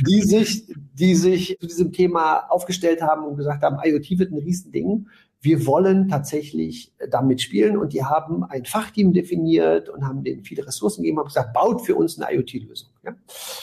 die 0.07 0.21
sich, 0.21 0.67
die 0.93 1.15
sich 1.15 1.57
zu 1.59 1.67
diesem 1.67 1.91
Thema 1.91 2.45
aufgestellt 2.49 3.01
haben 3.01 3.25
und 3.25 3.37
gesagt 3.37 3.63
haben, 3.63 3.77
IoT 3.83 4.19
wird 4.19 4.31
ein 4.31 4.37
Riesending 4.37 5.07
wir 5.45 5.65
wollen 5.67 6.09
tatsächlich 6.09 6.91
damit 7.09 7.41
spielen 7.41 7.77
und 7.77 7.93
die 7.93 8.03
haben 8.03 8.43
ein 8.43 8.65
Fachteam 8.65 9.13
definiert 9.13 9.89
und 9.89 10.05
haben 10.05 10.23
denen 10.23 10.43
viele 10.43 10.65
Ressourcen 10.65 11.03
gegeben, 11.03 11.19
haben 11.19 11.27
gesagt, 11.27 11.53
baut 11.53 11.85
für 11.85 11.95
uns 11.95 12.19
eine 12.19 12.35
IoT-Lösung. 12.35 12.89
Ja? 13.03 13.11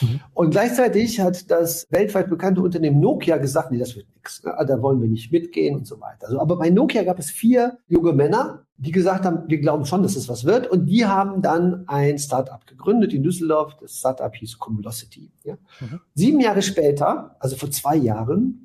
Mhm. 0.01 0.21
Und 0.33 0.51
gleichzeitig 0.51 1.19
hat 1.19 1.51
das 1.51 1.85
weltweit 1.89 2.29
bekannte 2.29 2.61
Unternehmen 2.61 3.01
Nokia 3.01 3.37
gesagt, 3.37 3.71
nee, 3.71 3.77
das 3.77 3.95
wird 3.95 4.07
nichts, 4.15 4.43
ne? 4.43 4.55
da 4.65 4.81
wollen 4.81 5.01
wir 5.01 5.09
nicht 5.09 5.31
mitgehen 5.31 5.75
und 5.75 5.85
so 5.85 5.99
weiter. 5.99 6.27
Also, 6.27 6.39
aber 6.39 6.55
bei 6.57 6.69
Nokia 6.69 7.03
gab 7.03 7.19
es 7.19 7.29
vier 7.29 7.77
junge 7.87 8.13
Männer, 8.13 8.65
die 8.77 8.91
gesagt 8.91 9.25
haben, 9.25 9.43
wir 9.47 9.59
glauben 9.59 9.85
schon, 9.85 10.03
dass 10.03 10.15
es 10.15 10.29
was 10.29 10.45
wird 10.45 10.67
und 10.67 10.85
die 10.85 11.05
haben 11.05 11.41
dann 11.41 11.83
ein 11.87 12.17
Startup 12.17 12.65
gegründet 12.65 13.13
in 13.13 13.23
Düsseldorf, 13.23 13.75
das 13.79 13.99
Startup 13.99 14.33
hieß 14.33 14.57
Cumulosity. 14.57 15.31
Ja? 15.43 15.55
Mhm. 15.81 15.99
Sieben 16.15 16.39
Jahre 16.39 16.61
später, 16.61 17.35
also 17.39 17.57
vor 17.57 17.69
zwei 17.71 17.97
Jahren, 17.97 18.62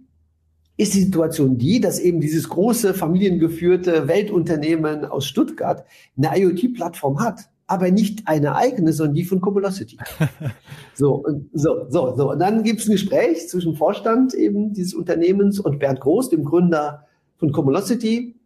ist 0.78 0.94
die 0.94 1.02
Situation 1.02 1.58
die, 1.58 1.80
dass 1.80 1.98
eben 1.98 2.20
dieses 2.20 2.48
große 2.48 2.94
familiengeführte 2.94 4.06
Weltunternehmen 4.06 5.04
aus 5.04 5.26
Stuttgart 5.26 5.84
eine 6.16 6.38
IoT-Plattform 6.38 7.20
hat, 7.20 7.50
aber 7.66 7.90
nicht 7.90 8.26
eine 8.26 8.54
eigene, 8.54 8.92
sondern 8.92 9.16
die 9.16 9.24
von 9.24 9.40
Cumulosity. 9.40 9.98
so, 10.94 11.24
so, 11.52 11.86
so, 11.90 12.16
so. 12.16 12.30
Und 12.30 12.38
dann 12.38 12.62
gibt 12.62 12.80
es 12.80 12.88
ein 12.88 12.92
Gespräch 12.92 13.48
zwischen 13.48 13.74
Vorstand 13.74 14.34
eben 14.34 14.72
dieses 14.72 14.94
Unternehmens 14.94 15.58
und 15.58 15.80
Bernd 15.80 16.00
Groß, 16.00 16.30
dem 16.30 16.44
Gründer 16.44 17.06
von 17.38 17.50
Cumulosity, 17.50 18.36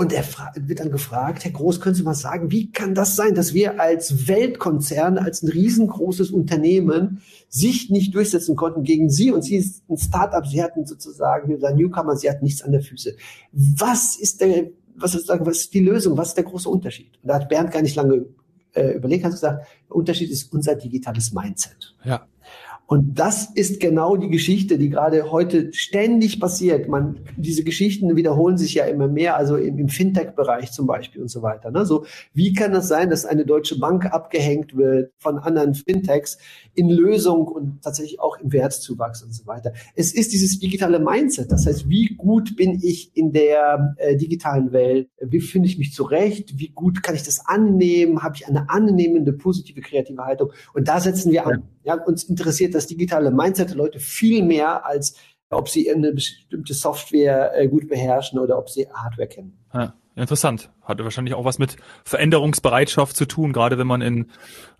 und 0.00 0.14
er 0.14 0.24
wird 0.56 0.80
dann 0.80 0.90
gefragt, 0.90 1.44
Herr 1.44 1.50
Groß, 1.50 1.78
können 1.82 1.94
Sie 1.94 2.02
mal 2.02 2.14
sagen, 2.14 2.50
wie 2.50 2.72
kann 2.72 2.94
das 2.94 3.16
sein, 3.16 3.34
dass 3.34 3.52
wir 3.52 3.78
als 3.78 4.28
Weltkonzern, 4.28 5.18
als 5.18 5.42
ein 5.42 5.50
riesengroßes 5.50 6.30
Unternehmen 6.30 7.20
sich 7.50 7.90
nicht 7.90 8.14
durchsetzen 8.14 8.56
konnten 8.56 8.82
gegen 8.82 9.10
Sie? 9.10 9.30
Und 9.30 9.42
Sie 9.42 9.56
ist 9.56 9.82
ein 9.90 9.98
Startup, 9.98 10.46
Sie 10.46 10.62
hatten 10.62 10.86
sozusagen, 10.86 11.54
Sie 11.54 11.74
Newcomer, 11.74 12.16
Sie 12.16 12.30
hatten 12.30 12.44
nichts 12.44 12.62
an 12.62 12.72
der 12.72 12.80
Füße. 12.80 13.14
Was 13.52 14.16
ist 14.16 14.40
der, 14.40 14.70
was 14.96 15.14
ist, 15.14 15.28
was 15.28 15.58
ist 15.58 15.74
die 15.74 15.80
Lösung? 15.80 16.16
Was 16.16 16.28
ist 16.28 16.38
der 16.38 16.44
große 16.44 16.70
Unterschied? 16.70 17.18
Und 17.22 17.28
da 17.28 17.34
hat 17.34 17.50
Bernd 17.50 17.70
gar 17.70 17.82
nicht 17.82 17.94
lange 17.94 18.24
äh, 18.72 18.92
überlegt, 18.92 19.24
hat 19.24 19.32
gesagt, 19.32 19.66
der 19.86 19.96
Unterschied 19.96 20.30
ist 20.30 20.50
unser 20.50 20.76
digitales 20.76 21.34
Mindset. 21.34 21.94
Ja. 22.04 22.26
Und 22.90 23.20
das 23.20 23.48
ist 23.54 23.78
genau 23.78 24.16
die 24.16 24.30
Geschichte, 24.30 24.76
die 24.76 24.90
gerade 24.90 25.30
heute 25.30 25.72
ständig 25.72 26.40
passiert. 26.40 26.88
Man, 26.88 27.20
diese 27.36 27.62
Geschichten 27.62 28.16
wiederholen 28.16 28.58
sich 28.58 28.74
ja 28.74 28.84
immer 28.86 29.06
mehr, 29.06 29.36
also 29.36 29.54
im, 29.54 29.78
im 29.78 29.88
Fintech-Bereich 29.88 30.72
zum 30.72 30.88
Beispiel 30.88 31.22
und 31.22 31.28
so 31.28 31.40
weiter. 31.40 31.70
Ne? 31.70 31.86
So, 31.86 32.04
wie 32.34 32.52
kann 32.52 32.72
es 32.72 32.78
das 32.78 32.88
sein, 32.88 33.08
dass 33.08 33.26
eine 33.26 33.46
deutsche 33.46 33.78
Bank 33.78 34.06
abgehängt 34.06 34.76
wird 34.76 35.12
von 35.18 35.38
anderen 35.38 35.74
Fintechs 35.74 36.38
in 36.74 36.90
Lösung 36.90 37.46
und 37.46 37.80
tatsächlich 37.80 38.18
auch 38.18 38.40
im 38.40 38.52
Wertzuwachs 38.52 39.22
und 39.22 39.32
so 39.32 39.46
weiter? 39.46 39.72
Es 39.94 40.12
ist 40.12 40.32
dieses 40.32 40.58
digitale 40.58 40.98
Mindset. 40.98 41.52
Das 41.52 41.66
heißt, 41.66 41.88
wie 41.88 42.16
gut 42.16 42.56
bin 42.56 42.80
ich 42.82 43.16
in 43.16 43.30
der 43.30 43.94
äh, 43.98 44.16
digitalen 44.16 44.72
Welt? 44.72 45.08
Wie 45.20 45.40
finde 45.40 45.68
ich 45.68 45.78
mich 45.78 45.92
zurecht? 45.92 46.58
Wie 46.58 46.70
gut 46.70 47.04
kann 47.04 47.14
ich 47.14 47.22
das 47.22 47.46
annehmen? 47.46 48.24
Habe 48.24 48.34
ich 48.34 48.48
eine 48.48 48.68
annehmende, 48.68 49.32
positive, 49.32 49.80
kreative 49.80 50.24
Haltung? 50.24 50.50
Und 50.74 50.88
da 50.88 50.98
setzen 50.98 51.30
wir 51.30 51.46
an. 51.46 51.62
Ja, 51.82 51.94
uns 51.94 52.24
interessiert 52.24 52.74
das 52.74 52.79
digitale 52.86 53.30
Mindset 53.30 53.70
der 53.70 53.76
Leute 53.76 53.98
viel 53.98 54.42
mehr 54.42 54.86
als 54.86 55.14
ob 55.50 55.68
sie 55.68 55.90
eine 55.90 56.12
bestimmte 56.12 56.74
Software 56.74 57.52
äh, 57.56 57.68
gut 57.68 57.88
beherrschen 57.88 58.38
oder 58.38 58.56
ob 58.56 58.70
sie 58.70 58.86
Hardware 58.88 59.28
kennen. 59.28 59.58
Ja, 59.74 59.94
interessant. 60.14 60.70
Hatte 60.82 61.04
wahrscheinlich 61.04 61.34
auch 61.34 61.44
was 61.44 61.58
mit 61.58 61.76
Veränderungsbereitschaft 62.04 63.16
zu 63.16 63.26
tun, 63.26 63.52
gerade 63.52 63.76
wenn 63.76 63.86
man 63.86 64.00
in 64.00 64.26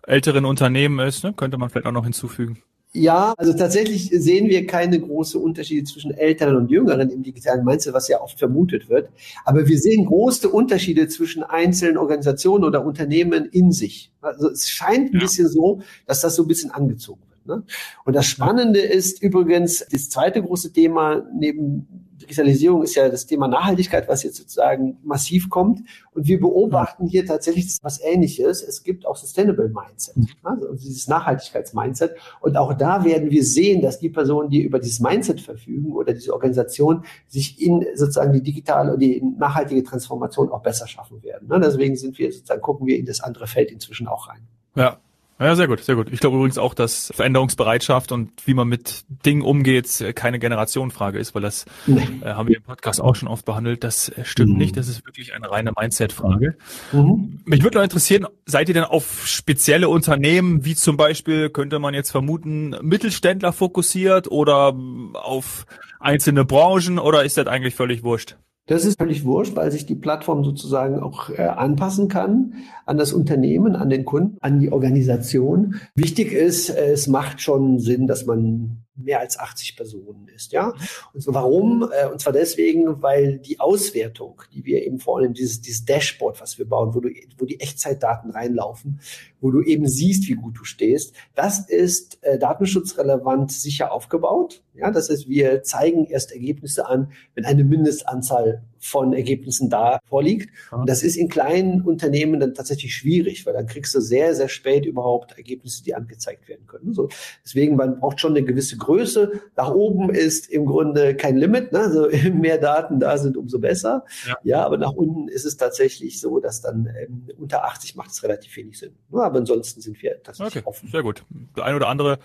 älteren 0.03 0.45
Unternehmen 0.45 0.99
ist, 1.05 1.23
ne? 1.23 1.33
könnte 1.33 1.57
man 1.57 1.69
vielleicht 1.69 1.87
auch 1.87 1.91
noch 1.91 2.05
hinzufügen. 2.05 2.63
Ja, 2.93 3.33
also 3.37 3.53
tatsächlich 3.53 4.09
sehen 4.13 4.49
wir 4.49 4.67
keine 4.67 4.99
große 4.99 5.39
Unterschiede 5.39 5.85
zwischen 5.85 6.11
Älteren 6.11 6.57
und 6.57 6.69
Jüngeren 6.69 7.09
im 7.09 7.23
digitalen 7.23 7.63
Mindset, 7.63 7.93
was 7.93 8.09
ja 8.09 8.19
oft 8.19 8.37
vermutet 8.37 8.89
wird. 8.89 9.09
Aber 9.45 9.65
wir 9.65 9.79
sehen 9.79 10.05
große 10.05 10.49
Unterschiede 10.49 11.07
zwischen 11.07 11.41
einzelnen 11.43 11.97
Organisationen 11.97 12.65
oder 12.65 12.85
Unternehmen 12.85 13.45
in 13.45 13.71
sich. 13.71 14.11
Also 14.19 14.49
es 14.49 14.69
scheint 14.69 15.13
ein 15.13 15.19
bisschen 15.19 15.47
so, 15.47 15.81
dass 16.05 16.19
das 16.19 16.35
so 16.35 16.43
ein 16.43 16.49
bisschen 16.49 16.71
angezogen 16.71 17.21
wird. 17.29 17.30
Ne? 17.45 17.63
Und 18.05 18.15
das 18.15 18.25
Spannende 18.25 18.79
ist 18.79 19.21
übrigens, 19.21 19.85
das 19.91 20.09
zweite 20.09 20.41
große 20.41 20.71
Thema 20.73 21.23
neben 21.37 22.07
Digitalisierung 22.21 22.83
ist 22.83 22.95
ja 22.95 23.09
das 23.09 23.25
Thema 23.25 23.47
Nachhaltigkeit, 23.47 24.07
was 24.07 24.23
jetzt 24.23 24.37
sozusagen 24.37 24.97
massiv 25.03 25.49
kommt. 25.49 25.81
Und 26.13 26.27
wir 26.27 26.39
beobachten 26.39 27.07
hier 27.07 27.25
tatsächlich 27.25 27.77
was 27.81 27.99
Ähnliches. 28.01 28.61
Es 28.61 28.83
gibt 28.83 29.05
auch 29.05 29.15
Sustainable 29.15 29.69
Mindset, 29.69 30.17
mhm. 30.17 30.27
also 30.43 30.73
dieses 30.73 31.07
Nachhaltigkeitsmindset. 31.07 32.15
Und 32.39 32.57
auch 32.57 32.73
da 32.73 33.03
werden 33.03 33.31
wir 33.31 33.43
sehen, 33.43 33.81
dass 33.81 33.99
die 33.99 34.09
Personen, 34.09 34.49
die 34.49 34.61
über 34.61 34.79
dieses 34.79 34.99
Mindset 34.99 35.41
verfügen 35.41 35.93
oder 35.93 36.13
diese 36.13 36.33
Organisation 36.33 37.05
sich 37.27 37.61
in 37.61 37.85
sozusagen 37.95 38.33
die 38.33 38.43
digitale 38.43 38.93
und 38.93 38.99
die 38.99 39.21
nachhaltige 39.37 39.83
Transformation 39.83 40.51
auch 40.51 40.61
besser 40.61 40.87
schaffen 40.87 41.23
werden. 41.23 41.47
Ne? 41.47 41.59
Deswegen 41.59 41.95
sind 41.95 42.17
wir 42.17 42.31
sozusagen, 42.31 42.61
gucken 42.61 42.87
wir 42.87 42.97
in 42.97 43.05
das 43.05 43.21
andere 43.21 43.47
Feld 43.47 43.71
inzwischen 43.71 44.07
auch 44.07 44.29
rein. 44.29 44.47
Ja, 44.75 44.99
ja, 45.45 45.55
sehr 45.55 45.67
gut, 45.67 45.83
sehr 45.83 45.95
gut. 45.95 46.07
Ich 46.11 46.19
glaube 46.19 46.37
übrigens 46.37 46.57
auch, 46.57 46.73
dass 46.73 47.11
Veränderungsbereitschaft 47.15 48.11
und 48.11 48.31
wie 48.45 48.53
man 48.53 48.67
mit 48.67 49.05
Dingen 49.25 49.41
umgeht, 49.41 50.13
keine 50.15 50.37
Generationenfrage 50.37 51.17
ist, 51.17 51.33
weil 51.33 51.41
das 51.41 51.65
nee. 51.87 52.07
äh, 52.21 52.33
haben 52.33 52.47
wir 52.47 52.57
im 52.57 52.63
Podcast 52.63 53.01
auch 53.01 53.15
schon 53.15 53.27
oft 53.27 53.45
behandelt. 53.45 53.83
Das 53.83 54.09
äh, 54.09 54.23
stimmt 54.23 54.51
mhm. 54.51 54.57
nicht. 54.57 54.77
Das 54.77 54.87
ist 54.87 55.05
wirklich 55.05 55.33
eine 55.33 55.49
reine 55.49 55.71
Mindset-Frage. 55.77 56.57
Mhm. 56.91 57.41
Mich 57.45 57.63
würde 57.63 57.77
noch 57.77 57.83
interessieren, 57.83 58.27
seid 58.45 58.67
ihr 58.69 58.75
denn 58.75 58.83
auf 58.83 59.27
spezielle 59.27 59.89
Unternehmen, 59.89 60.63
wie 60.63 60.75
zum 60.75 60.95
Beispiel, 60.95 61.49
könnte 61.49 61.79
man 61.79 61.93
jetzt 61.93 62.11
vermuten, 62.11 62.75
Mittelständler 62.81 63.51
fokussiert 63.51 64.29
oder 64.29 64.75
auf 65.13 65.65
einzelne 65.99 66.45
Branchen 66.45 66.99
oder 66.99 67.23
ist 67.23 67.37
das 67.37 67.47
eigentlich 67.47 67.73
völlig 67.73 68.03
wurscht? 68.03 68.37
Das 68.71 68.85
ist 68.85 68.97
völlig 68.97 69.25
wurscht, 69.25 69.57
weil 69.57 69.69
sich 69.69 69.85
die 69.85 69.95
Plattform 69.95 70.45
sozusagen 70.45 71.01
auch 71.01 71.29
äh, 71.29 71.41
anpassen 71.41 72.07
kann 72.07 72.53
an 72.85 72.95
das 72.95 73.11
Unternehmen, 73.11 73.75
an 73.75 73.89
den 73.89 74.05
Kunden, 74.05 74.37
an 74.39 74.59
die 74.61 74.71
Organisation. 74.71 75.75
Wichtig 75.93 76.31
ist, 76.31 76.69
es 76.69 77.07
macht 77.07 77.41
schon 77.41 77.79
Sinn, 77.79 78.07
dass 78.07 78.25
man 78.25 78.85
mehr 79.03 79.19
als 79.19 79.37
80 79.39 79.75
Personen 79.75 80.27
ist, 80.35 80.51
ja. 80.51 80.73
Und 81.13 81.21
so 81.21 81.33
warum? 81.33 81.89
Äh, 81.91 82.07
und 82.09 82.19
zwar 82.19 82.33
deswegen, 82.33 83.01
weil 83.01 83.39
die 83.39 83.59
Auswertung, 83.59 84.41
die 84.53 84.65
wir 84.65 84.85
eben 84.85 84.99
vor 84.99 85.17
allem 85.17 85.33
dieses, 85.33 85.61
dieses 85.61 85.85
Dashboard, 85.85 86.41
was 86.41 86.57
wir 86.57 86.67
bauen, 86.67 86.93
wo 86.93 86.99
du, 86.99 87.09
wo 87.37 87.45
die 87.45 87.59
Echtzeitdaten 87.59 88.31
reinlaufen, 88.31 88.99
wo 89.39 89.51
du 89.51 89.61
eben 89.61 89.87
siehst, 89.87 90.27
wie 90.27 90.35
gut 90.35 90.57
du 90.57 90.63
stehst, 90.63 91.13
das 91.35 91.67
ist 91.67 92.23
äh, 92.23 92.37
datenschutzrelevant 92.37 93.51
sicher 93.51 93.91
aufgebaut. 93.91 94.63
Ja, 94.73 94.91
das 94.91 95.09
heißt, 95.09 95.27
wir 95.27 95.63
zeigen 95.63 96.05
erst 96.05 96.31
Ergebnisse 96.31 96.87
an, 96.87 97.11
wenn 97.35 97.45
eine 97.45 97.63
Mindestanzahl 97.63 98.63
von 98.81 99.13
Ergebnissen 99.13 99.69
da 99.69 99.99
vorliegt. 100.09 100.49
Und 100.71 100.89
das 100.89 101.03
ist 101.03 101.15
in 101.15 101.29
kleinen 101.29 101.81
Unternehmen 101.81 102.39
dann 102.39 102.53
tatsächlich 102.53 102.95
schwierig, 102.95 103.45
weil 103.45 103.53
dann 103.53 103.67
kriegst 103.67 103.93
du 103.95 104.01
sehr, 104.01 104.35
sehr 104.35 104.49
spät 104.49 104.85
überhaupt 104.85 105.37
Ergebnisse, 105.37 105.83
die 105.83 105.93
angezeigt 105.93 106.49
werden 106.49 106.65
können. 106.67 106.93
So, 106.93 107.09
deswegen, 107.45 107.75
man 107.75 107.99
braucht 107.99 108.19
schon 108.19 108.31
eine 108.31 108.43
gewisse 108.43 108.77
Größe. 108.77 109.41
Nach 109.55 109.69
oben 109.69 110.09
ist 110.09 110.49
im 110.49 110.65
Grunde 110.65 111.15
kein 111.15 111.37
Limit. 111.37 111.71
Ne? 111.71 111.79
Also 111.79 112.07
mehr 112.33 112.57
Daten 112.57 112.99
da 112.99 113.17
sind, 113.17 113.37
umso 113.37 113.59
besser. 113.59 114.05
Ja. 114.27 114.35
ja, 114.43 114.65
aber 114.65 114.77
nach 114.77 114.93
unten 114.93 115.27
ist 115.27 115.45
es 115.45 115.57
tatsächlich 115.57 116.19
so, 116.19 116.39
dass 116.39 116.61
dann 116.61 116.89
ähm, 116.99 117.27
unter 117.37 117.65
80 117.65 117.95
macht 117.95 118.11
es 118.11 118.23
relativ 118.23 118.55
wenig 118.57 118.79
Sinn. 118.79 118.95
Ja, 119.13 119.21
aber 119.21 119.39
ansonsten 119.39 119.81
sind 119.81 120.01
wir 120.01 120.21
tatsächlich 120.23 120.57
okay, 120.57 120.67
offen. 120.67 120.89
Sehr 120.89 121.03
gut. 121.03 121.23
Der 121.55 121.65
ein 121.65 121.75
oder 121.75 121.87
andere 121.87 122.19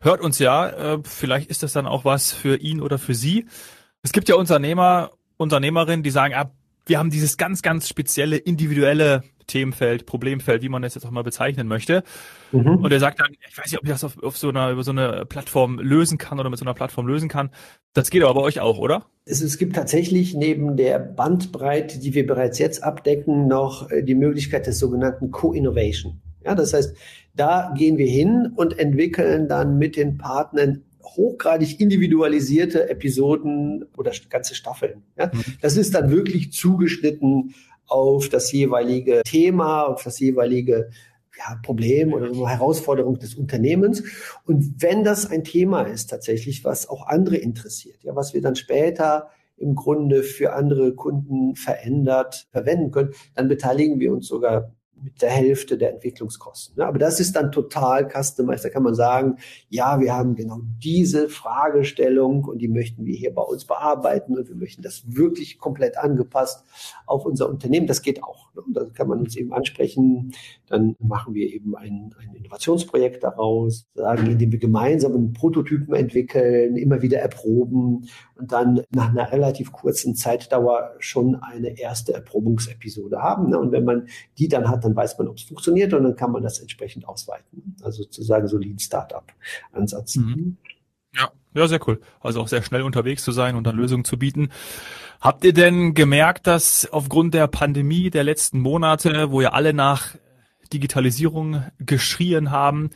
hört 0.00 0.20
uns 0.20 0.38
ja. 0.38 0.94
Äh, 0.94 0.98
vielleicht 1.02 1.50
ist 1.50 1.62
das 1.62 1.72
dann 1.72 1.86
auch 1.86 2.04
was 2.04 2.32
für 2.32 2.56
ihn 2.56 2.80
oder 2.80 2.98
für 2.98 3.14
sie. 3.14 3.46
Es 4.02 4.12
gibt 4.12 4.28
ja 4.28 4.36
Unternehmer, 4.36 5.10
Unternehmerinnen, 5.36 6.02
die 6.02 6.10
sagen, 6.10 6.34
ah, 6.34 6.50
wir 6.86 6.98
haben 6.98 7.10
dieses 7.10 7.36
ganz, 7.36 7.62
ganz 7.62 7.88
spezielle, 7.88 8.36
individuelle 8.36 9.22
Themenfeld, 9.46 10.06
Problemfeld, 10.06 10.62
wie 10.62 10.68
man 10.68 10.82
das 10.82 10.94
jetzt 10.94 11.04
auch 11.04 11.10
mal 11.10 11.22
bezeichnen 11.22 11.68
möchte. 11.68 12.02
Mhm. 12.52 12.76
Und 12.76 12.92
er 12.92 13.00
sagt 13.00 13.20
dann, 13.20 13.32
ich 13.48 13.56
weiß 13.56 13.70
nicht, 13.70 13.78
ob 13.78 13.84
ich 13.84 13.90
das 13.90 14.04
auf, 14.04 14.22
auf 14.22 14.36
so 14.36 14.48
einer, 14.48 14.70
über 14.70 14.82
so 14.82 14.90
eine 14.90 15.24
Plattform 15.26 15.78
lösen 15.78 16.18
kann 16.18 16.40
oder 16.40 16.50
mit 16.50 16.58
so 16.58 16.64
einer 16.64 16.74
Plattform 16.74 17.06
lösen 17.06 17.28
kann. 17.28 17.50
Das 17.92 18.10
geht 18.10 18.22
aber 18.22 18.34
bei 18.34 18.40
euch 18.40 18.60
auch, 18.60 18.78
oder? 18.78 19.06
Es, 19.24 19.40
es 19.40 19.58
gibt 19.58 19.76
tatsächlich 19.76 20.34
neben 20.34 20.76
der 20.76 20.98
Bandbreite, 20.98 21.98
die 21.98 22.14
wir 22.14 22.26
bereits 22.26 22.58
jetzt 22.58 22.82
abdecken, 22.82 23.46
noch 23.46 23.90
äh, 23.90 24.02
die 24.02 24.14
Möglichkeit 24.14 24.66
des 24.66 24.78
sogenannten 24.78 25.30
Co-Innovation. 25.30 26.20
Ja, 26.44 26.54
das 26.54 26.74
heißt, 26.74 26.94
da 27.34 27.74
gehen 27.76 27.98
wir 27.98 28.06
hin 28.06 28.52
und 28.54 28.78
entwickeln 28.78 29.48
dann 29.48 29.78
mit 29.78 29.96
den 29.96 30.18
Partnern 30.18 30.82
hochgradig 31.04 31.80
individualisierte 31.80 32.88
Episoden 32.88 33.84
oder 33.96 34.12
ganze 34.28 34.54
Staffeln. 34.54 35.02
Ja? 35.16 35.26
Mhm. 35.26 35.44
Das 35.60 35.76
ist 35.76 35.94
dann 35.94 36.10
wirklich 36.10 36.52
zugeschnitten 36.52 37.54
auf 37.86 38.28
das 38.28 38.50
jeweilige 38.52 39.22
Thema, 39.24 39.84
auf 39.84 40.02
das 40.04 40.18
jeweilige 40.18 40.90
ja, 41.36 41.58
Problem 41.62 42.12
oder 42.12 42.32
Herausforderung 42.48 43.18
des 43.18 43.34
Unternehmens. 43.34 44.02
Und 44.46 44.82
wenn 44.82 45.04
das 45.04 45.30
ein 45.30 45.44
Thema 45.44 45.82
ist 45.82 46.10
tatsächlich, 46.10 46.64
was 46.64 46.88
auch 46.88 47.06
andere 47.06 47.36
interessiert, 47.36 48.04
ja, 48.04 48.14
was 48.14 48.34
wir 48.34 48.40
dann 48.40 48.56
später 48.56 49.30
im 49.56 49.74
Grunde 49.74 50.22
für 50.22 50.52
andere 50.52 50.94
Kunden 50.94 51.54
verändert 51.56 52.48
verwenden 52.50 52.90
können, 52.90 53.12
dann 53.34 53.48
beteiligen 53.48 54.00
wir 54.00 54.12
uns 54.12 54.26
sogar 54.26 54.72
mit 55.02 55.20
der 55.22 55.30
Hälfte 55.30 55.76
der 55.76 55.92
Entwicklungskosten. 55.92 56.82
Aber 56.82 56.98
das 56.98 57.20
ist 57.20 57.36
dann 57.36 57.52
total 57.52 58.08
customized. 58.08 58.64
Da 58.64 58.70
kann 58.70 58.82
man 58.82 58.94
sagen, 58.94 59.38
ja, 59.68 60.00
wir 60.00 60.14
haben 60.14 60.34
genau 60.34 60.60
diese 60.82 61.28
Fragestellung 61.28 62.44
und 62.44 62.58
die 62.58 62.68
möchten 62.68 63.04
wir 63.04 63.14
hier 63.14 63.34
bei 63.34 63.42
uns 63.42 63.64
bearbeiten 63.64 64.36
und 64.38 64.48
wir 64.48 64.56
möchten 64.56 64.82
das 64.82 65.02
wirklich 65.06 65.58
komplett 65.58 65.98
angepasst 65.98 66.64
auf 67.06 67.24
unser 67.26 67.48
Unternehmen. 67.48 67.86
Das 67.86 68.02
geht 68.02 68.22
auch. 68.22 68.43
Ne? 68.54 68.62
Da 68.68 68.84
kann 68.86 69.08
man 69.08 69.20
uns 69.20 69.36
eben 69.36 69.52
ansprechen. 69.52 70.32
Dann 70.68 70.96
machen 70.98 71.34
wir 71.34 71.52
eben 71.52 71.76
ein, 71.76 72.14
ein 72.18 72.34
Innovationsprojekt 72.34 73.22
daraus, 73.24 73.86
sagen, 73.94 74.26
indem 74.26 74.52
wir 74.52 74.58
gemeinsam 74.58 75.14
einen 75.14 75.32
Prototypen 75.32 75.94
entwickeln, 75.94 76.76
immer 76.76 77.02
wieder 77.02 77.18
erproben 77.18 78.08
und 78.36 78.52
dann 78.52 78.82
nach 78.90 79.10
einer 79.10 79.30
relativ 79.30 79.72
kurzen 79.72 80.14
Zeitdauer 80.14 80.94
schon 80.98 81.36
eine 81.36 81.78
erste 81.78 82.14
Erprobungsepisode 82.14 83.18
haben. 83.20 83.50
Ne? 83.50 83.58
Und 83.58 83.72
wenn 83.72 83.84
man 83.84 84.08
die 84.38 84.48
dann 84.48 84.68
hat, 84.68 84.84
dann 84.84 84.96
weiß 84.96 85.18
man, 85.18 85.28
ob 85.28 85.36
es 85.36 85.42
funktioniert 85.42 85.92
und 85.94 86.04
dann 86.04 86.16
kann 86.16 86.32
man 86.32 86.42
das 86.42 86.58
entsprechend 86.58 87.06
ausweiten. 87.06 87.76
Also 87.82 88.02
sozusagen 88.02 88.48
so 88.48 88.58
Lean 88.58 88.78
Startup 88.78 89.24
Ansatz. 89.72 90.16
Mhm. 90.16 90.56
Ja, 91.14 91.30
ja, 91.54 91.68
sehr 91.68 91.80
cool. 91.86 92.00
Also 92.20 92.40
auch 92.40 92.48
sehr 92.48 92.62
schnell 92.62 92.82
unterwegs 92.82 93.22
zu 93.22 93.30
sein 93.30 93.54
und 93.54 93.64
dann 93.64 93.76
Lösungen 93.76 94.04
zu 94.04 94.18
bieten. 94.18 94.50
Habt 95.24 95.42
ihr 95.42 95.54
denn 95.54 95.94
gemerkt, 95.94 96.46
dass 96.46 96.86
aufgrund 96.92 97.32
der 97.32 97.46
Pandemie 97.46 98.10
der 98.10 98.24
letzten 98.24 98.60
Monate, 98.60 99.30
wo 99.30 99.40
ja 99.40 99.52
alle 99.52 99.72
nach 99.72 100.16
Digitalisierung 100.70 101.62
geschrien 101.78 102.50
haben, 102.50 102.90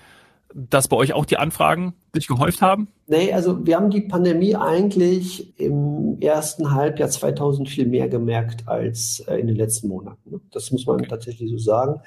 dass 0.54 0.88
bei 0.88 0.96
euch 0.98 1.14
auch 1.14 1.24
die 1.24 1.38
Anfragen 1.38 1.94
sich 2.14 2.26
gehäuft 2.26 2.60
haben? 2.60 2.88
Nee, 3.06 3.32
also 3.32 3.64
wir 3.66 3.76
haben 3.76 3.88
die 3.88 4.02
Pandemie 4.02 4.54
eigentlich 4.56 5.58
im 5.58 6.18
ersten 6.20 6.74
Halbjahr 6.74 7.08
2000 7.08 7.66
viel 7.66 7.86
mehr 7.86 8.10
gemerkt 8.10 8.68
als 8.68 9.20
äh, 9.20 9.36
in 9.36 9.46
den 9.46 9.56
letzten 9.56 9.88
Monaten. 9.88 10.30
Ne? 10.30 10.40
Das 10.52 10.70
muss 10.70 10.84
man 10.84 10.96
okay. 10.96 11.08
tatsächlich 11.08 11.50
so 11.50 11.56
sagen. 11.56 12.02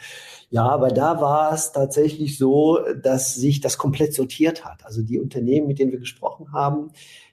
Ja, 0.52 0.70
aber 0.70 0.90
da 0.90 1.20
war 1.20 1.52
es 1.52 1.72
tatsächlich 1.72 2.38
so, 2.38 2.78
dass 3.02 3.34
sich 3.34 3.60
das 3.60 3.80
komplett 3.80 4.14
sortiert 4.14 4.66
hat. 4.66 4.86
Also 4.86 5.02
die 5.02 5.20
Unternehmen, 5.20 5.68
mit 5.68 5.80
denen 5.80 5.92
wir 5.92 6.00
gesprochen 6.00 6.54
haben, 6.54 6.92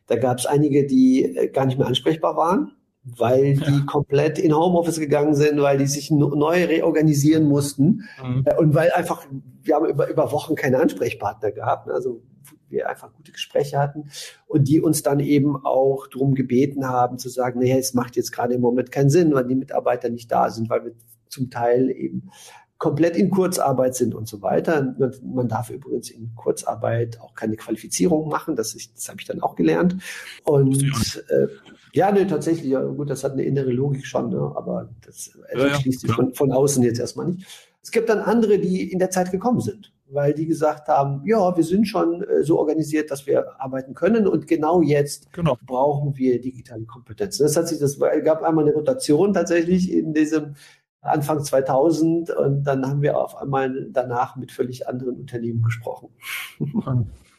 da 0.09 0.17
gab 0.17 0.39
es 0.39 0.47
einige, 0.47 0.87
die 0.87 1.25
äh, 1.25 1.49
gar 1.49 1.67
nicht 1.67 1.79
mehr 1.79 1.87
ansprechbar 1.87 2.37
waren 2.37 2.73
weil 3.17 3.55
die 3.55 3.79
ja. 3.79 3.85
komplett 3.87 4.39
in 4.39 4.55
Homeoffice 4.55 4.99
gegangen 4.99 5.35
sind, 5.35 5.61
weil 5.61 5.79
die 5.79 5.87
sich 5.87 6.11
neu 6.11 6.65
reorganisieren 6.65 7.45
mussten 7.49 8.05
mhm. 8.23 8.45
Äh, 8.45 8.57
und 8.57 8.75
weil 8.75 8.91
einfach, 8.93 9.27
wir 9.63 9.77
haben 9.77 9.87
über, 9.87 10.11
über 10.11 10.33
Wochen 10.33 10.55
keine 10.55 10.81
Ansprechpartner 10.81 11.53
gehabt. 11.53 11.87
Ne? 11.87 11.95
Also 11.95 12.23
wir 12.69 12.89
einfach 12.89 13.13
gute 13.15 13.33
Gespräche 13.33 13.79
hatten 13.79 14.11
und 14.47 14.69
die 14.69 14.81
uns 14.81 15.03
dann 15.03 15.21
eben 15.21 15.57
auch 15.65 16.07
darum 16.07 16.35
gebeten 16.35 16.87
haben 16.87 17.19
zu 17.19 17.31
sagen, 17.31 17.61
naja, 17.61 17.77
es 17.77 17.95
macht 17.95 18.17
jetzt 18.17 18.31
gerade 18.31 18.55
im 18.55 18.61
Moment 18.61 18.93
keinen 18.93 19.11
Sinn, 19.11 19.33
weil 19.33 19.47
die 19.47 19.55
Mitarbeiter 19.55 20.11
nicht 20.11 20.31
da 20.31 20.51
sind, 20.51 20.69
weil 20.69 20.85
wir 20.85 20.93
zum 21.29 21.51
Teil 21.51 21.91
eben 21.91 22.31
komplett 22.79 23.17
in 23.17 23.31
Kurzarbeit 23.31 23.97
sind 23.97 24.15
und 24.15 24.29
so 24.29 24.41
weiter. 24.41 24.95
Man 25.23 25.49
darf 25.49 25.71
übrigens 25.71 26.11
in 26.11 26.35
Kurzarbeit 26.37 27.21
auch 27.21 27.35
keine 27.35 27.57
Qualifizierung 27.57 28.29
machen. 28.29 28.55
Das, 28.55 28.73
das 28.73 29.09
habe 29.09 29.21
ich 29.21 29.27
dann 29.27 29.43
auch 29.43 29.57
gelernt. 29.57 29.97
Und 30.45 30.83
äh, 31.29 31.49
ja, 31.93 32.13
ne, 32.13 32.27
tatsächlich, 32.27 32.71
ja, 32.71 32.83
gut, 32.83 33.11
das 33.11 33.25
hat 33.25 33.33
eine 33.33 33.43
innere 33.43 33.73
Logik 33.73 34.07
schon, 34.07 34.31
ne, 34.31 34.53
aber 34.55 34.91
das 35.05 35.37
ja, 35.55 35.75
schließt 35.75 36.01
sich 36.01 36.13
von, 36.13 36.35
von 36.35 36.53
außen 36.53 36.83
jetzt 36.85 37.01
erstmal 37.01 37.27
nicht. 37.27 37.47
Es 37.83 37.91
gibt 37.91 38.09
dann 38.09 38.21
andere, 38.21 38.59
die 38.59 38.93
in 38.93 38.99
der 38.99 39.11
Zeit 39.11 39.33
gekommen 39.33 39.61
sind, 39.61 39.93
weil 40.11 40.35
die 40.35 40.47
gesagt 40.47 40.89
haben, 40.89 41.23
ja, 41.25 41.57
wir 41.57 41.65
sind 41.65 41.87
schon 41.87 42.23
äh, 42.23 42.45
so 42.45 42.59
organisiert, 42.59 43.11
dass 43.11 43.27
wir 43.27 43.61
arbeiten 43.61 43.95
können 43.95 44.29
und 44.29 44.47
genau 44.47 44.83
jetzt 44.83 45.33
genau. 45.33 45.57
brauchen 45.67 46.17
wir 46.17 46.41
digitale 46.41 46.85
Kompetenzen. 46.85 47.43
Das 47.43 47.57
hat 47.57 47.67
sich, 47.67 47.81
das 47.81 47.99
gab 47.99 48.43
einmal 48.43 48.65
eine 48.65 48.75
Rotation 48.75 49.33
tatsächlich 49.33 49.93
in 49.93 50.13
diesem 50.13 50.55
Anfang 51.01 51.43
2000 51.43 52.31
und 52.31 52.65
dann 52.65 52.87
haben 52.87 53.03
wir 53.03 53.19
auf 53.19 53.37
einmal 53.37 53.89
danach 53.91 54.37
mit 54.37 54.53
völlig 54.53 54.89
anderen 54.89 55.17
Unternehmen 55.17 55.63
gesprochen. 55.63 56.09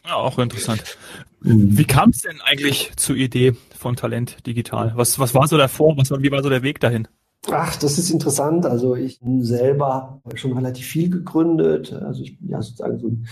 Ja, 0.06 0.16
auch 0.16 0.40
interessant. 0.40 0.98
Wie 1.42 1.86
kam 1.86 2.10
es 2.10 2.22
denn 2.22 2.40
eigentlich 2.44 2.92
zur 2.96 3.16
Idee 3.16 3.56
von 3.78 3.96
Talent 3.96 4.46
Digital? 4.48 4.94
Was, 4.96 5.20
was 5.20 5.36
war 5.36 5.48
so 5.48 5.58
davor? 5.58 5.98
Was, 5.98 6.10
wie 6.12 6.32
war 6.32 6.42
so 6.42 6.50
der 6.50 6.64
Weg 6.64 6.80
dahin? 6.80 7.08
Ach, 7.52 7.76
das 7.76 7.98
ist 7.98 8.10
interessant. 8.10 8.66
Also 8.66 8.96
ich 8.96 9.20
selber 9.40 10.22
habe 10.26 10.38
schon 10.38 10.54
relativ 10.54 10.86
viel 10.86 11.10
gegründet. 11.10 11.94
Also 11.94 12.24
ich 12.24 12.40
bin 12.40 12.50
ja 12.50 12.62
sozusagen 12.62 13.00
so 13.00 13.08
ein 13.08 13.28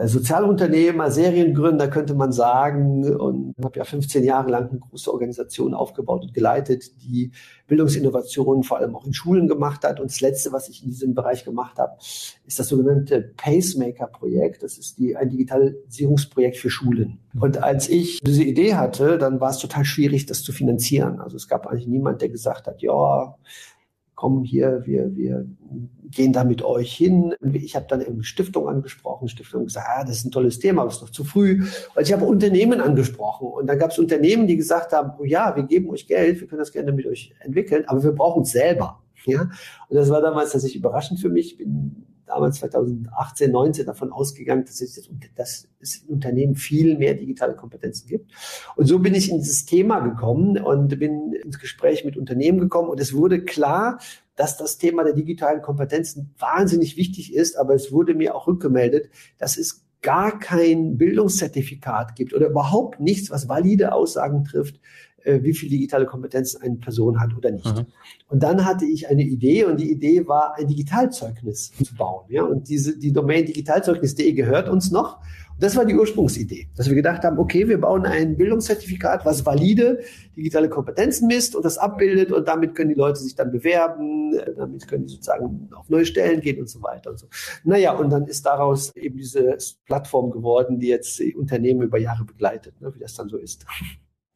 Sozialunternehmer, 0.00 1.10
Seriengründer 1.10 1.88
könnte 1.88 2.14
man 2.14 2.32
sagen 2.32 3.14
und 3.14 3.54
habe 3.62 3.78
ja 3.78 3.84
15 3.84 4.24
Jahre 4.24 4.50
lang 4.50 4.70
eine 4.70 4.78
große 4.78 5.12
Organisation 5.12 5.74
aufgebaut 5.74 6.22
und 6.22 6.34
geleitet, 6.34 7.02
die 7.02 7.30
Bildungsinnovationen 7.66 8.62
vor 8.62 8.78
allem 8.78 8.96
auch 8.96 9.06
in 9.06 9.12
Schulen 9.12 9.48
gemacht 9.48 9.84
hat. 9.84 10.00
Und 10.00 10.10
das 10.10 10.20
Letzte, 10.20 10.52
was 10.52 10.68
ich 10.68 10.82
in 10.82 10.90
diesem 10.90 11.14
Bereich 11.14 11.44
gemacht 11.44 11.78
habe, 11.78 11.96
ist 12.00 12.58
das 12.58 12.68
sogenannte 12.68 13.32
Pacemaker-Projekt. 13.36 14.62
Das 14.62 14.78
ist 14.78 14.98
die, 14.98 15.16
ein 15.16 15.28
Digitalisierungsprojekt 15.28 16.56
für 16.56 16.70
Schulen. 16.70 17.18
Und 17.38 17.62
als 17.62 17.88
ich 17.88 18.20
diese 18.20 18.44
Idee 18.44 18.74
hatte, 18.74 19.18
dann 19.18 19.40
war 19.40 19.50
es 19.50 19.58
total 19.58 19.84
schwierig, 19.84 20.26
das 20.26 20.42
zu 20.42 20.52
finanzieren. 20.52 21.20
Also 21.20 21.36
es 21.36 21.48
gab 21.48 21.66
eigentlich 21.66 21.86
niemand, 21.86 22.22
der 22.22 22.30
gesagt 22.30 22.66
hat, 22.66 22.80
ja, 22.82 23.34
komm 24.22 24.44
hier, 24.44 24.82
wir, 24.84 25.16
wir 25.16 25.44
gehen 26.04 26.32
da 26.32 26.44
mit 26.44 26.62
euch 26.62 26.94
hin. 26.94 27.34
Ich 27.54 27.74
habe 27.74 27.86
dann 27.88 28.02
eine 28.02 28.22
Stiftung 28.22 28.68
angesprochen, 28.68 29.26
Stiftung 29.26 29.64
gesagt, 29.64 29.88
ah, 29.90 30.04
das 30.04 30.18
ist 30.18 30.26
ein 30.26 30.30
tolles 30.30 30.60
Thema, 30.60 30.82
aber 30.82 30.90
es 30.90 30.98
ist 30.98 31.02
noch 31.02 31.10
zu 31.10 31.24
früh. 31.24 31.64
Und 31.96 32.02
ich 32.02 32.12
habe 32.12 32.24
Unternehmen 32.24 32.80
angesprochen 32.80 33.48
und 33.48 33.66
dann 33.66 33.80
gab 33.80 33.90
es 33.90 33.98
Unternehmen, 33.98 34.46
die 34.46 34.56
gesagt 34.56 34.92
haben, 34.92 35.10
oh 35.18 35.24
ja, 35.24 35.56
wir 35.56 35.64
geben 35.64 35.90
euch 35.90 36.06
Geld, 36.06 36.40
wir 36.40 36.46
können 36.46 36.60
das 36.60 36.70
gerne 36.70 36.92
mit 36.92 37.04
euch 37.04 37.34
entwickeln, 37.40 37.82
aber 37.88 38.00
wir 38.04 38.12
brauchen 38.12 38.44
es 38.44 38.52
selber. 38.52 39.02
Ja, 39.26 39.50
und 39.88 39.96
das 39.96 40.08
war 40.08 40.20
damals 40.20 40.52
tatsächlich 40.52 40.78
überraschend 40.78 41.18
für 41.18 41.28
mich. 41.28 41.52
Ich 41.52 41.58
bin 41.58 42.06
damals 42.26 42.58
2018, 42.58 43.50
19 43.50 43.86
davon 43.86 44.12
ausgegangen, 44.12 44.64
dass 44.64 44.80
es, 44.80 45.08
dass 45.34 45.68
es 45.80 45.96
in 45.96 46.14
Unternehmen 46.14 46.54
viel 46.54 46.96
mehr 46.98 47.14
digitale 47.14 47.54
Kompetenzen 47.54 48.08
gibt. 48.08 48.32
Und 48.76 48.86
so 48.86 48.98
bin 48.98 49.14
ich 49.14 49.30
in 49.30 49.38
dieses 49.38 49.64
Thema 49.64 50.00
gekommen 50.00 50.58
und 50.58 50.98
bin 50.98 51.32
ins 51.32 51.58
Gespräch 51.58 52.04
mit 52.04 52.16
Unternehmen 52.16 52.58
gekommen 52.58 52.88
und 52.88 53.00
es 53.00 53.14
wurde 53.14 53.44
klar, 53.44 53.98
dass 54.36 54.56
das 54.56 54.78
Thema 54.78 55.04
der 55.04 55.12
digitalen 55.12 55.62
Kompetenzen 55.62 56.34
wahnsinnig 56.38 56.96
wichtig 56.96 57.34
ist, 57.34 57.56
aber 57.56 57.74
es 57.74 57.92
wurde 57.92 58.14
mir 58.14 58.34
auch 58.34 58.46
rückgemeldet, 58.46 59.10
dass 59.38 59.58
es 59.58 59.84
gar 60.00 60.38
kein 60.38 60.98
Bildungszertifikat 60.98 62.16
gibt 62.16 62.34
oder 62.34 62.48
überhaupt 62.48 63.00
nichts, 63.00 63.30
was 63.30 63.48
valide 63.48 63.92
Aussagen 63.92 64.44
trifft, 64.44 64.80
äh, 65.24 65.42
wie 65.42 65.54
viel 65.54 65.68
digitale 65.68 66.06
Kompetenzen 66.06 66.62
eine 66.62 66.76
Person 66.76 67.20
hat 67.20 67.36
oder 67.36 67.50
nicht. 67.50 67.66
Mhm. 67.66 67.86
Und 68.28 68.42
dann 68.42 68.64
hatte 68.64 68.84
ich 68.84 69.08
eine 69.08 69.22
Idee 69.22 69.64
und 69.64 69.78
die 69.78 69.90
Idee 69.90 70.26
war, 70.26 70.54
ein 70.56 70.66
Digitalzeugnis 70.68 71.72
zu 71.82 71.94
bauen. 71.94 72.24
Ja? 72.28 72.44
Und 72.44 72.68
diese, 72.68 72.98
die 72.98 73.12
Domain 73.12 73.46
digitalzeugnis.de 73.46 74.32
gehört 74.32 74.68
uns 74.68 74.90
noch. 74.90 75.18
Und 75.52 75.62
das 75.62 75.76
war 75.76 75.84
die 75.84 75.94
Ursprungsidee, 75.94 76.68
dass 76.76 76.88
wir 76.88 76.94
gedacht 76.94 77.24
haben, 77.24 77.38
okay, 77.38 77.68
wir 77.68 77.80
bauen 77.80 78.06
ein 78.06 78.36
Bildungszertifikat, 78.36 79.24
was 79.24 79.44
valide 79.44 80.00
digitale 80.34 80.68
Kompetenzen 80.68 81.26
misst 81.26 81.54
und 81.54 81.64
das 81.64 81.76
abbildet 81.78 82.32
und 82.32 82.48
damit 82.48 82.74
können 82.74 82.88
die 82.88 82.96
Leute 82.96 83.20
sich 83.20 83.34
dann 83.34 83.52
bewerben, 83.52 84.34
äh, 84.34 84.54
damit 84.56 84.88
können 84.88 85.06
die 85.06 85.12
sozusagen 85.12 85.68
auf 85.74 85.88
neue 85.90 86.06
Stellen 86.06 86.40
gehen 86.40 86.58
und 86.58 86.68
so 86.68 86.82
weiter 86.82 87.10
und 87.10 87.18
so. 87.18 87.26
Naja, 87.64 87.92
und 87.92 88.10
dann 88.10 88.26
ist 88.26 88.46
daraus 88.46 88.96
eben 88.96 89.18
diese 89.18 89.58
Plattform 89.84 90.30
geworden, 90.30 90.80
die 90.80 90.88
jetzt 90.88 91.20
Unternehmen 91.36 91.82
über 91.82 91.98
Jahre 91.98 92.24
begleitet, 92.24 92.80
ne, 92.80 92.92
wie 92.94 92.98
das 92.98 93.14
dann 93.14 93.28
so 93.28 93.36
ist. 93.36 93.66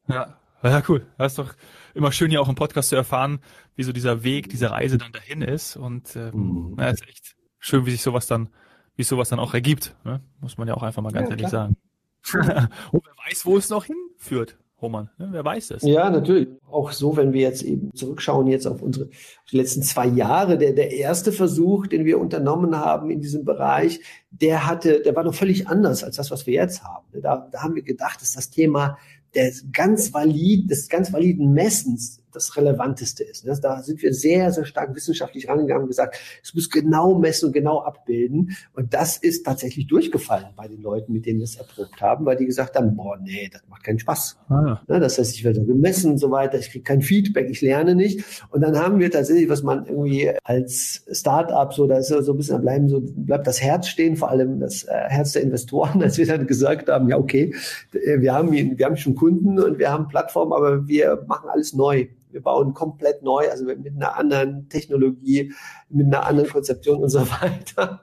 Ja, 0.08 0.36
ja, 0.62 0.82
cool. 0.88 1.06
Das 1.18 1.32
ist 1.32 1.38
doch 1.38 1.54
immer 1.94 2.12
schön, 2.12 2.30
hier 2.30 2.40
auch 2.40 2.48
im 2.48 2.54
Podcast 2.54 2.90
zu 2.90 2.96
erfahren, 2.96 3.40
wie 3.74 3.82
so 3.82 3.92
dieser 3.92 4.22
Weg, 4.22 4.48
diese 4.48 4.70
Reise 4.70 4.98
dann 4.98 5.12
dahin 5.12 5.42
ist. 5.42 5.76
Und 5.76 6.16
ähm, 6.16 6.70
mhm. 6.72 6.76
ja, 6.78 6.88
ist 6.90 7.06
echt 7.08 7.36
schön, 7.58 7.86
wie 7.86 7.90
sich 7.90 8.02
sowas 8.02 8.26
dann, 8.26 8.48
wie 8.96 9.02
sowas 9.02 9.28
dann 9.28 9.38
auch 9.38 9.54
ergibt. 9.54 9.94
Ne? 10.04 10.20
Muss 10.40 10.58
man 10.58 10.68
ja 10.68 10.74
auch 10.74 10.82
einfach 10.82 11.02
mal 11.02 11.12
ganz 11.12 11.28
ja, 11.28 11.36
ehrlich 11.36 11.48
klar. 11.48 11.68
sagen. 11.68 12.68
Und 12.92 13.04
wer 13.04 13.30
weiß, 13.30 13.46
wo 13.46 13.56
es 13.56 13.70
noch 13.70 13.84
hinführt. 13.84 14.58
Roman, 14.82 15.08
ne? 15.16 15.28
wer 15.30 15.42
weiß 15.42 15.70
es? 15.70 15.82
Ja, 15.84 16.10
natürlich. 16.10 16.48
Auch 16.70 16.92
so, 16.92 17.16
wenn 17.16 17.32
wir 17.32 17.40
jetzt 17.40 17.62
eben 17.62 17.94
zurückschauen 17.94 18.46
jetzt 18.46 18.66
auf 18.66 18.82
unsere 18.82 19.06
auf 19.06 19.50
die 19.50 19.56
letzten 19.56 19.82
zwei 19.82 20.06
Jahre, 20.06 20.58
der, 20.58 20.74
der 20.74 20.92
erste 20.92 21.32
Versuch, 21.32 21.86
den 21.86 22.04
wir 22.04 22.20
unternommen 22.20 22.76
haben 22.76 23.10
in 23.10 23.22
diesem 23.22 23.46
Bereich, 23.46 24.00
der 24.40 24.66
hatte, 24.66 25.00
der 25.00 25.14
war 25.16 25.24
noch 25.24 25.34
völlig 25.34 25.68
anders 25.68 26.04
als 26.04 26.16
das, 26.16 26.30
was 26.30 26.46
wir 26.46 26.54
jetzt 26.54 26.84
haben. 26.84 27.06
Da, 27.22 27.48
da 27.50 27.62
haben 27.62 27.74
wir 27.74 27.82
gedacht, 27.82 28.20
dass 28.20 28.32
das 28.32 28.50
Thema 28.50 28.98
des 29.34 29.66
ganz 29.72 30.12
valid, 30.12 30.70
des 30.70 30.88
ganz 30.88 31.12
validen 31.12 31.52
Messens 31.52 32.22
das 32.36 32.56
Relevanteste 32.56 33.24
ist. 33.24 33.46
Da 33.62 33.82
sind 33.82 34.02
wir 34.02 34.12
sehr, 34.12 34.52
sehr 34.52 34.64
stark 34.66 34.94
wissenschaftlich 34.94 35.48
rangegangen 35.48 35.84
und 35.84 35.88
gesagt, 35.88 36.18
es 36.42 36.54
muss 36.54 36.70
genau 36.70 37.18
messen 37.18 37.46
und 37.46 37.52
genau 37.52 37.80
abbilden. 37.80 38.56
Und 38.74 38.94
das 38.94 39.16
ist 39.16 39.44
tatsächlich 39.44 39.86
durchgefallen 39.86 40.48
bei 40.54 40.68
den 40.68 40.82
Leuten, 40.82 41.12
mit 41.12 41.26
denen 41.26 41.38
wir 41.40 41.44
es 41.44 41.56
erprobt 41.56 42.00
haben, 42.00 42.26
weil 42.26 42.36
die 42.36 42.46
gesagt 42.46 42.76
haben, 42.76 42.94
boah, 42.94 43.18
nee, 43.18 43.48
das 43.50 43.62
macht 43.68 43.84
keinen 43.84 43.98
Spaß. 43.98 44.38
Ah. 44.48 44.80
Das 44.86 45.18
heißt, 45.18 45.34
ich 45.34 45.44
werde 45.44 45.64
gemessen 45.64 46.12
und 46.12 46.18
so 46.18 46.30
weiter, 46.30 46.58
ich 46.58 46.70
kriege 46.70 46.84
kein 46.84 47.02
Feedback, 47.02 47.48
ich 47.50 47.62
lerne 47.62 47.94
nicht. 47.94 48.22
Und 48.50 48.60
dann 48.60 48.78
haben 48.78 48.98
wir 48.98 49.10
tatsächlich, 49.10 49.48
was 49.48 49.62
man 49.62 49.86
irgendwie 49.86 50.30
als 50.44 51.04
Start-up 51.10 51.72
so, 51.72 51.86
da 51.86 51.98
ist 51.98 52.08
so 52.08 52.32
ein 52.32 52.36
bisschen, 52.36 52.60
bleiben 52.60 52.88
so, 52.88 53.00
bleibt 53.02 53.46
das 53.46 53.62
Herz 53.62 53.88
stehen, 53.88 54.16
vor 54.26 54.32
allem 54.32 54.58
das 54.58 54.82
äh, 54.82 54.92
Herz 55.06 55.32
der 55.32 55.42
Investoren, 55.42 56.02
als 56.02 56.18
wir 56.18 56.26
dann 56.26 56.48
gesagt 56.48 56.88
haben, 56.88 57.08
ja, 57.08 57.16
okay, 57.16 57.54
äh, 57.92 58.20
wir 58.20 58.34
haben, 58.34 58.50
wir 58.50 58.84
haben 58.84 58.96
schon 58.96 59.14
Kunden 59.14 59.60
und 59.60 59.78
wir 59.78 59.92
haben 59.92 60.08
Plattformen, 60.08 60.52
aber 60.52 60.88
wir 60.88 61.24
machen 61.28 61.48
alles 61.48 61.74
neu. 61.74 62.08
Wir 62.32 62.42
bauen 62.42 62.74
komplett 62.74 63.22
neu, 63.22 63.48
also 63.48 63.64
mit 63.64 63.86
einer 63.86 64.16
anderen 64.16 64.68
Technologie, 64.68 65.52
mit 65.88 66.06
einer 66.06 66.26
anderen 66.26 66.50
Konzeption 66.50 67.02
und 67.02 67.08
so 67.08 67.20
weiter. 67.40 68.02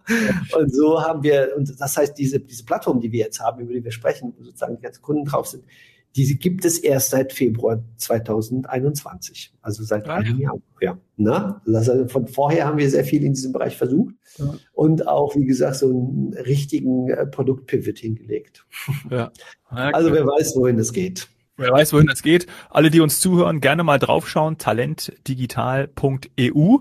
Und 0.58 0.74
so 0.74 1.04
haben 1.04 1.24
wir, 1.24 1.52
und 1.58 1.70
das 1.78 1.98
heißt, 1.98 2.18
diese, 2.18 2.40
diese 2.40 2.64
Plattform, 2.64 3.02
die 3.02 3.12
wir 3.12 3.26
jetzt 3.26 3.42
haben, 3.42 3.62
über 3.62 3.74
die 3.74 3.84
wir 3.84 3.92
sprechen, 3.92 4.34
wo 4.38 4.44
sozusagen 4.46 4.78
die 4.78 4.82
ganzen 4.82 5.02
Kunden 5.02 5.26
drauf 5.26 5.48
sind, 5.48 5.66
diese 6.16 6.36
gibt 6.36 6.64
es 6.66 6.78
erst 6.78 7.10
seit 7.10 7.34
Februar 7.34 7.84
2021, 7.98 9.54
also 9.62 9.84
seit 9.84 10.08
ah, 10.08 10.16
einem 10.16 10.40
Jahr. 10.40 10.60
Ja, 10.80 10.98
ne? 11.18 11.60
heißt, 11.68 12.12
von 12.12 12.28
vorher 12.28 12.68
haben 12.68 12.78
wir 12.78 12.90
sehr 12.90 13.04
viel 13.04 13.24
in 13.24 13.34
diesem 13.34 13.52
Bereich 13.52 13.78
versucht 13.78 14.14
ja. 14.38 14.54
und 14.74 15.08
auch, 15.08 15.36
wie 15.36 15.46
gesagt, 15.46 15.78
so 15.78 15.90
einen 15.90 16.34
richtigen 16.34 17.10
äh, 17.10 17.26
Produktpivot 17.26 17.98
hingelegt. 17.98 18.66
Ja. 19.10 19.32
ja 19.72 19.90
also 19.94 20.12
wer 20.12 20.26
weiß, 20.26 20.56
wohin 20.56 20.78
das 20.78 20.94
geht. 20.94 21.28
Wer 21.58 21.72
weiß, 21.72 21.94
wohin 21.94 22.08
das 22.08 22.24
geht. 22.24 22.48
Alle, 22.70 22.90
die 22.90 23.00
uns 23.00 23.20
zuhören, 23.20 23.62
gerne 23.62 23.84
mal 23.84 24.00
draufschauen. 24.00 24.58
talentdigital.eu. 24.58 26.80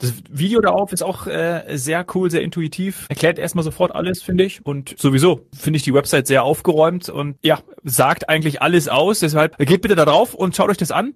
Das 0.00 0.14
Video 0.30 0.62
darauf 0.62 0.92
ist 0.92 1.02
auch 1.02 1.26
äh, 1.26 1.76
sehr 1.76 2.06
cool, 2.14 2.30
sehr 2.30 2.40
intuitiv. 2.40 3.06
Erklärt 3.10 3.38
erstmal 3.38 3.64
sofort 3.64 3.94
alles, 3.94 4.22
finde 4.22 4.44
ich. 4.44 4.64
Und 4.64 4.94
sowieso 4.98 5.46
finde 5.52 5.76
ich 5.76 5.82
die 5.82 5.92
Website 5.92 6.26
sehr 6.26 6.42
aufgeräumt 6.42 7.10
und 7.10 7.36
ja, 7.42 7.60
sagt 7.84 8.28
eigentlich 8.30 8.62
alles 8.62 8.88
aus. 8.88 9.20
Deshalb 9.20 9.58
geht 9.58 9.82
bitte 9.82 9.96
da 9.96 10.06
drauf 10.06 10.34
und 10.34 10.56
schaut 10.56 10.70
euch 10.70 10.78
das 10.78 10.90
an. 10.90 11.14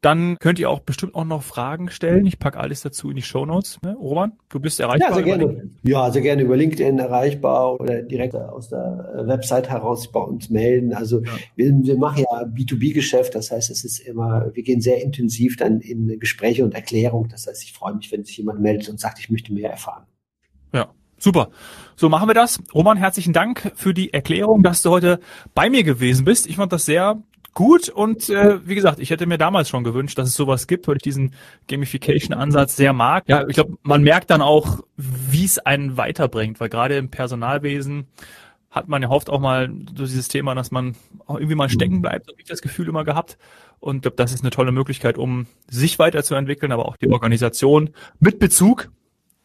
Dann 0.00 0.38
könnt 0.38 0.58
ihr 0.58 0.70
auch 0.70 0.80
bestimmt 0.80 1.14
auch 1.14 1.24
noch 1.24 1.42
Fragen 1.42 1.90
stellen. 1.90 2.24
Ich 2.24 2.38
packe 2.38 2.58
alles 2.58 2.80
dazu 2.80 3.10
in 3.10 3.16
die 3.16 3.22
Show 3.22 3.44
Notes. 3.44 3.78
Ne? 3.82 3.94
Roman, 4.00 4.32
du 4.48 4.58
bist 4.58 4.80
erreichbar. 4.80 5.10
Ja, 5.10 5.14
sehr 5.14 5.24
gerne. 5.24 5.70
Ja, 5.82 6.10
sehr 6.10 6.22
gerne 6.22 6.42
über 6.42 6.56
LinkedIn 6.56 6.98
erreichbar 6.98 7.78
oder 7.78 8.00
direkt 8.02 8.34
aus 8.34 8.70
der 8.70 9.24
Website 9.26 9.68
heraus 9.68 10.10
bei 10.10 10.20
uns 10.20 10.48
melden. 10.48 10.94
Also 10.94 11.22
ja. 11.22 11.32
wir, 11.56 11.72
wir 11.82 11.98
machen 11.98 12.24
ja 12.30 12.44
B2B-Geschäft. 12.44 13.34
Das 13.34 13.50
heißt, 13.50 13.70
es 13.70 13.84
ist 13.84 13.98
immer, 13.98 14.50
wir 14.54 14.62
gehen 14.62 14.80
sehr 14.80 15.02
intensiv 15.02 15.58
dann 15.58 15.80
in 15.80 16.18
Gespräche 16.18 16.64
und 16.64 16.74
Erklärung. 16.74 17.28
Das 17.28 17.46
heißt, 17.46 17.62
ich 17.62 17.74
freue 17.74 17.94
mich, 17.94 18.10
wenn 18.10 18.24
sich 18.24 18.38
jemand 18.38 18.60
meldet 18.60 18.88
und 18.88 18.98
sagt, 18.98 19.18
ich 19.18 19.28
möchte 19.28 19.52
mehr 19.52 19.70
erfahren. 19.70 20.04
Ja, 20.72 20.88
Super. 21.20 21.50
So 21.96 22.08
machen 22.08 22.30
wir 22.30 22.34
das. 22.34 22.60
Roman, 22.72 22.96
herzlichen 22.96 23.34
Dank 23.34 23.72
für 23.74 23.92
die 23.92 24.14
Erklärung, 24.14 24.62
dass 24.62 24.80
du 24.80 24.88
heute 24.88 25.20
bei 25.54 25.68
mir 25.68 25.84
gewesen 25.84 26.24
bist. 26.24 26.46
Ich 26.46 26.56
fand 26.56 26.72
das 26.72 26.86
sehr 26.86 27.22
gut 27.60 27.90
und 27.90 28.30
äh, 28.30 28.66
wie 28.66 28.74
gesagt, 28.74 29.00
ich 29.00 29.10
hätte 29.10 29.26
mir 29.26 29.36
damals 29.36 29.68
schon 29.68 29.84
gewünscht, 29.84 30.16
dass 30.16 30.28
es 30.28 30.34
sowas 30.34 30.66
gibt, 30.66 30.88
weil 30.88 30.96
ich 30.96 31.02
diesen 31.02 31.34
Gamification-Ansatz 31.68 32.74
sehr 32.74 32.94
mag. 32.94 33.24
Ja, 33.28 33.46
ich 33.46 33.52
glaube, 33.52 33.76
man 33.82 34.02
merkt 34.02 34.30
dann 34.30 34.40
auch, 34.40 34.80
wie 34.96 35.44
es 35.44 35.58
einen 35.58 35.98
weiterbringt, 35.98 36.58
weil 36.58 36.70
gerade 36.70 36.96
im 36.96 37.10
Personalwesen 37.10 38.06
hat 38.70 38.88
man 38.88 39.02
ja 39.02 39.10
hofft 39.10 39.28
auch 39.28 39.40
mal 39.40 39.68
durch 39.68 40.08
dieses 40.08 40.28
Thema, 40.28 40.54
dass 40.54 40.70
man 40.70 40.94
auch 41.26 41.36
irgendwie 41.36 41.54
mal 41.54 41.68
stecken 41.68 41.96
mhm. 41.96 42.02
bleibt, 42.02 42.28
habe 42.28 42.40
ich 42.40 42.46
das 42.46 42.62
Gefühl 42.62 42.88
immer 42.88 43.04
gehabt. 43.04 43.36
Und 43.78 44.02
glaube, 44.02 44.16
das 44.16 44.32
ist 44.32 44.40
eine 44.40 44.50
tolle 44.50 44.72
Möglichkeit, 44.72 45.18
um 45.18 45.46
sich 45.68 45.98
weiterzuentwickeln, 45.98 46.72
aber 46.72 46.86
auch 46.86 46.96
die 46.96 47.10
Organisation 47.10 47.90
mit 48.20 48.38
Bezug 48.38 48.90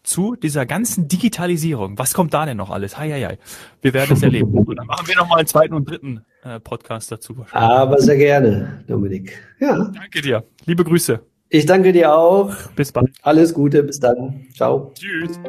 zu 0.06 0.36
dieser 0.36 0.66
ganzen 0.66 1.08
Digitalisierung. 1.08 1.98
Was 1.98 2.14
kommt 2.14 2.34
da 2.34 2.46
denn 2.46 2.58
noch 2.58 2.70
alles? 2.70 2.98
Hei, 2.98 3.12
hei, 3.12 3.22
hei. 3.24 3.38
Wir 3.82 3.94
werden 3.94 4.16
es 4.16 4.24
erleben. 4.24 4.54
Und 4.54 4.76
dann 4.78 4.88
machen 4.88 5.08
wir 5.08 5.16
noch 5.16 5.28
mal 5.28 5.38
einen 5.38 5.48
zweiten 5.48 5.74
und 5.74 5.90
dritten 5.90 6.26
äh, 6.44 6.60
Podcast 6.60 7.12
dazu. 7.12 7.46
Aber 7.52 8.00
sehr 8.00 8.18
gerne, 8.18 8.84
Dominik. 8.88 9.38
Ja. 9.60 9.92
Danke 9.94 10.22
dir. 10.22 10.44
Liebe 10.66 10.84
Grüße. 10.84 11.20
Ich 11.50 11.66
danke 11.66 11.94
dir 11.94 12.14
auch. 12.14 12.54
Bis 12.76 12.92
bald. 12.92 13.12
Alles 13.22 13.54
Gute. 13.54 13.84
Bis 13.84 14.00
dann. 14.00 14.46
Ciao. 14.54 14.92
Tschüss. 14.96 15.40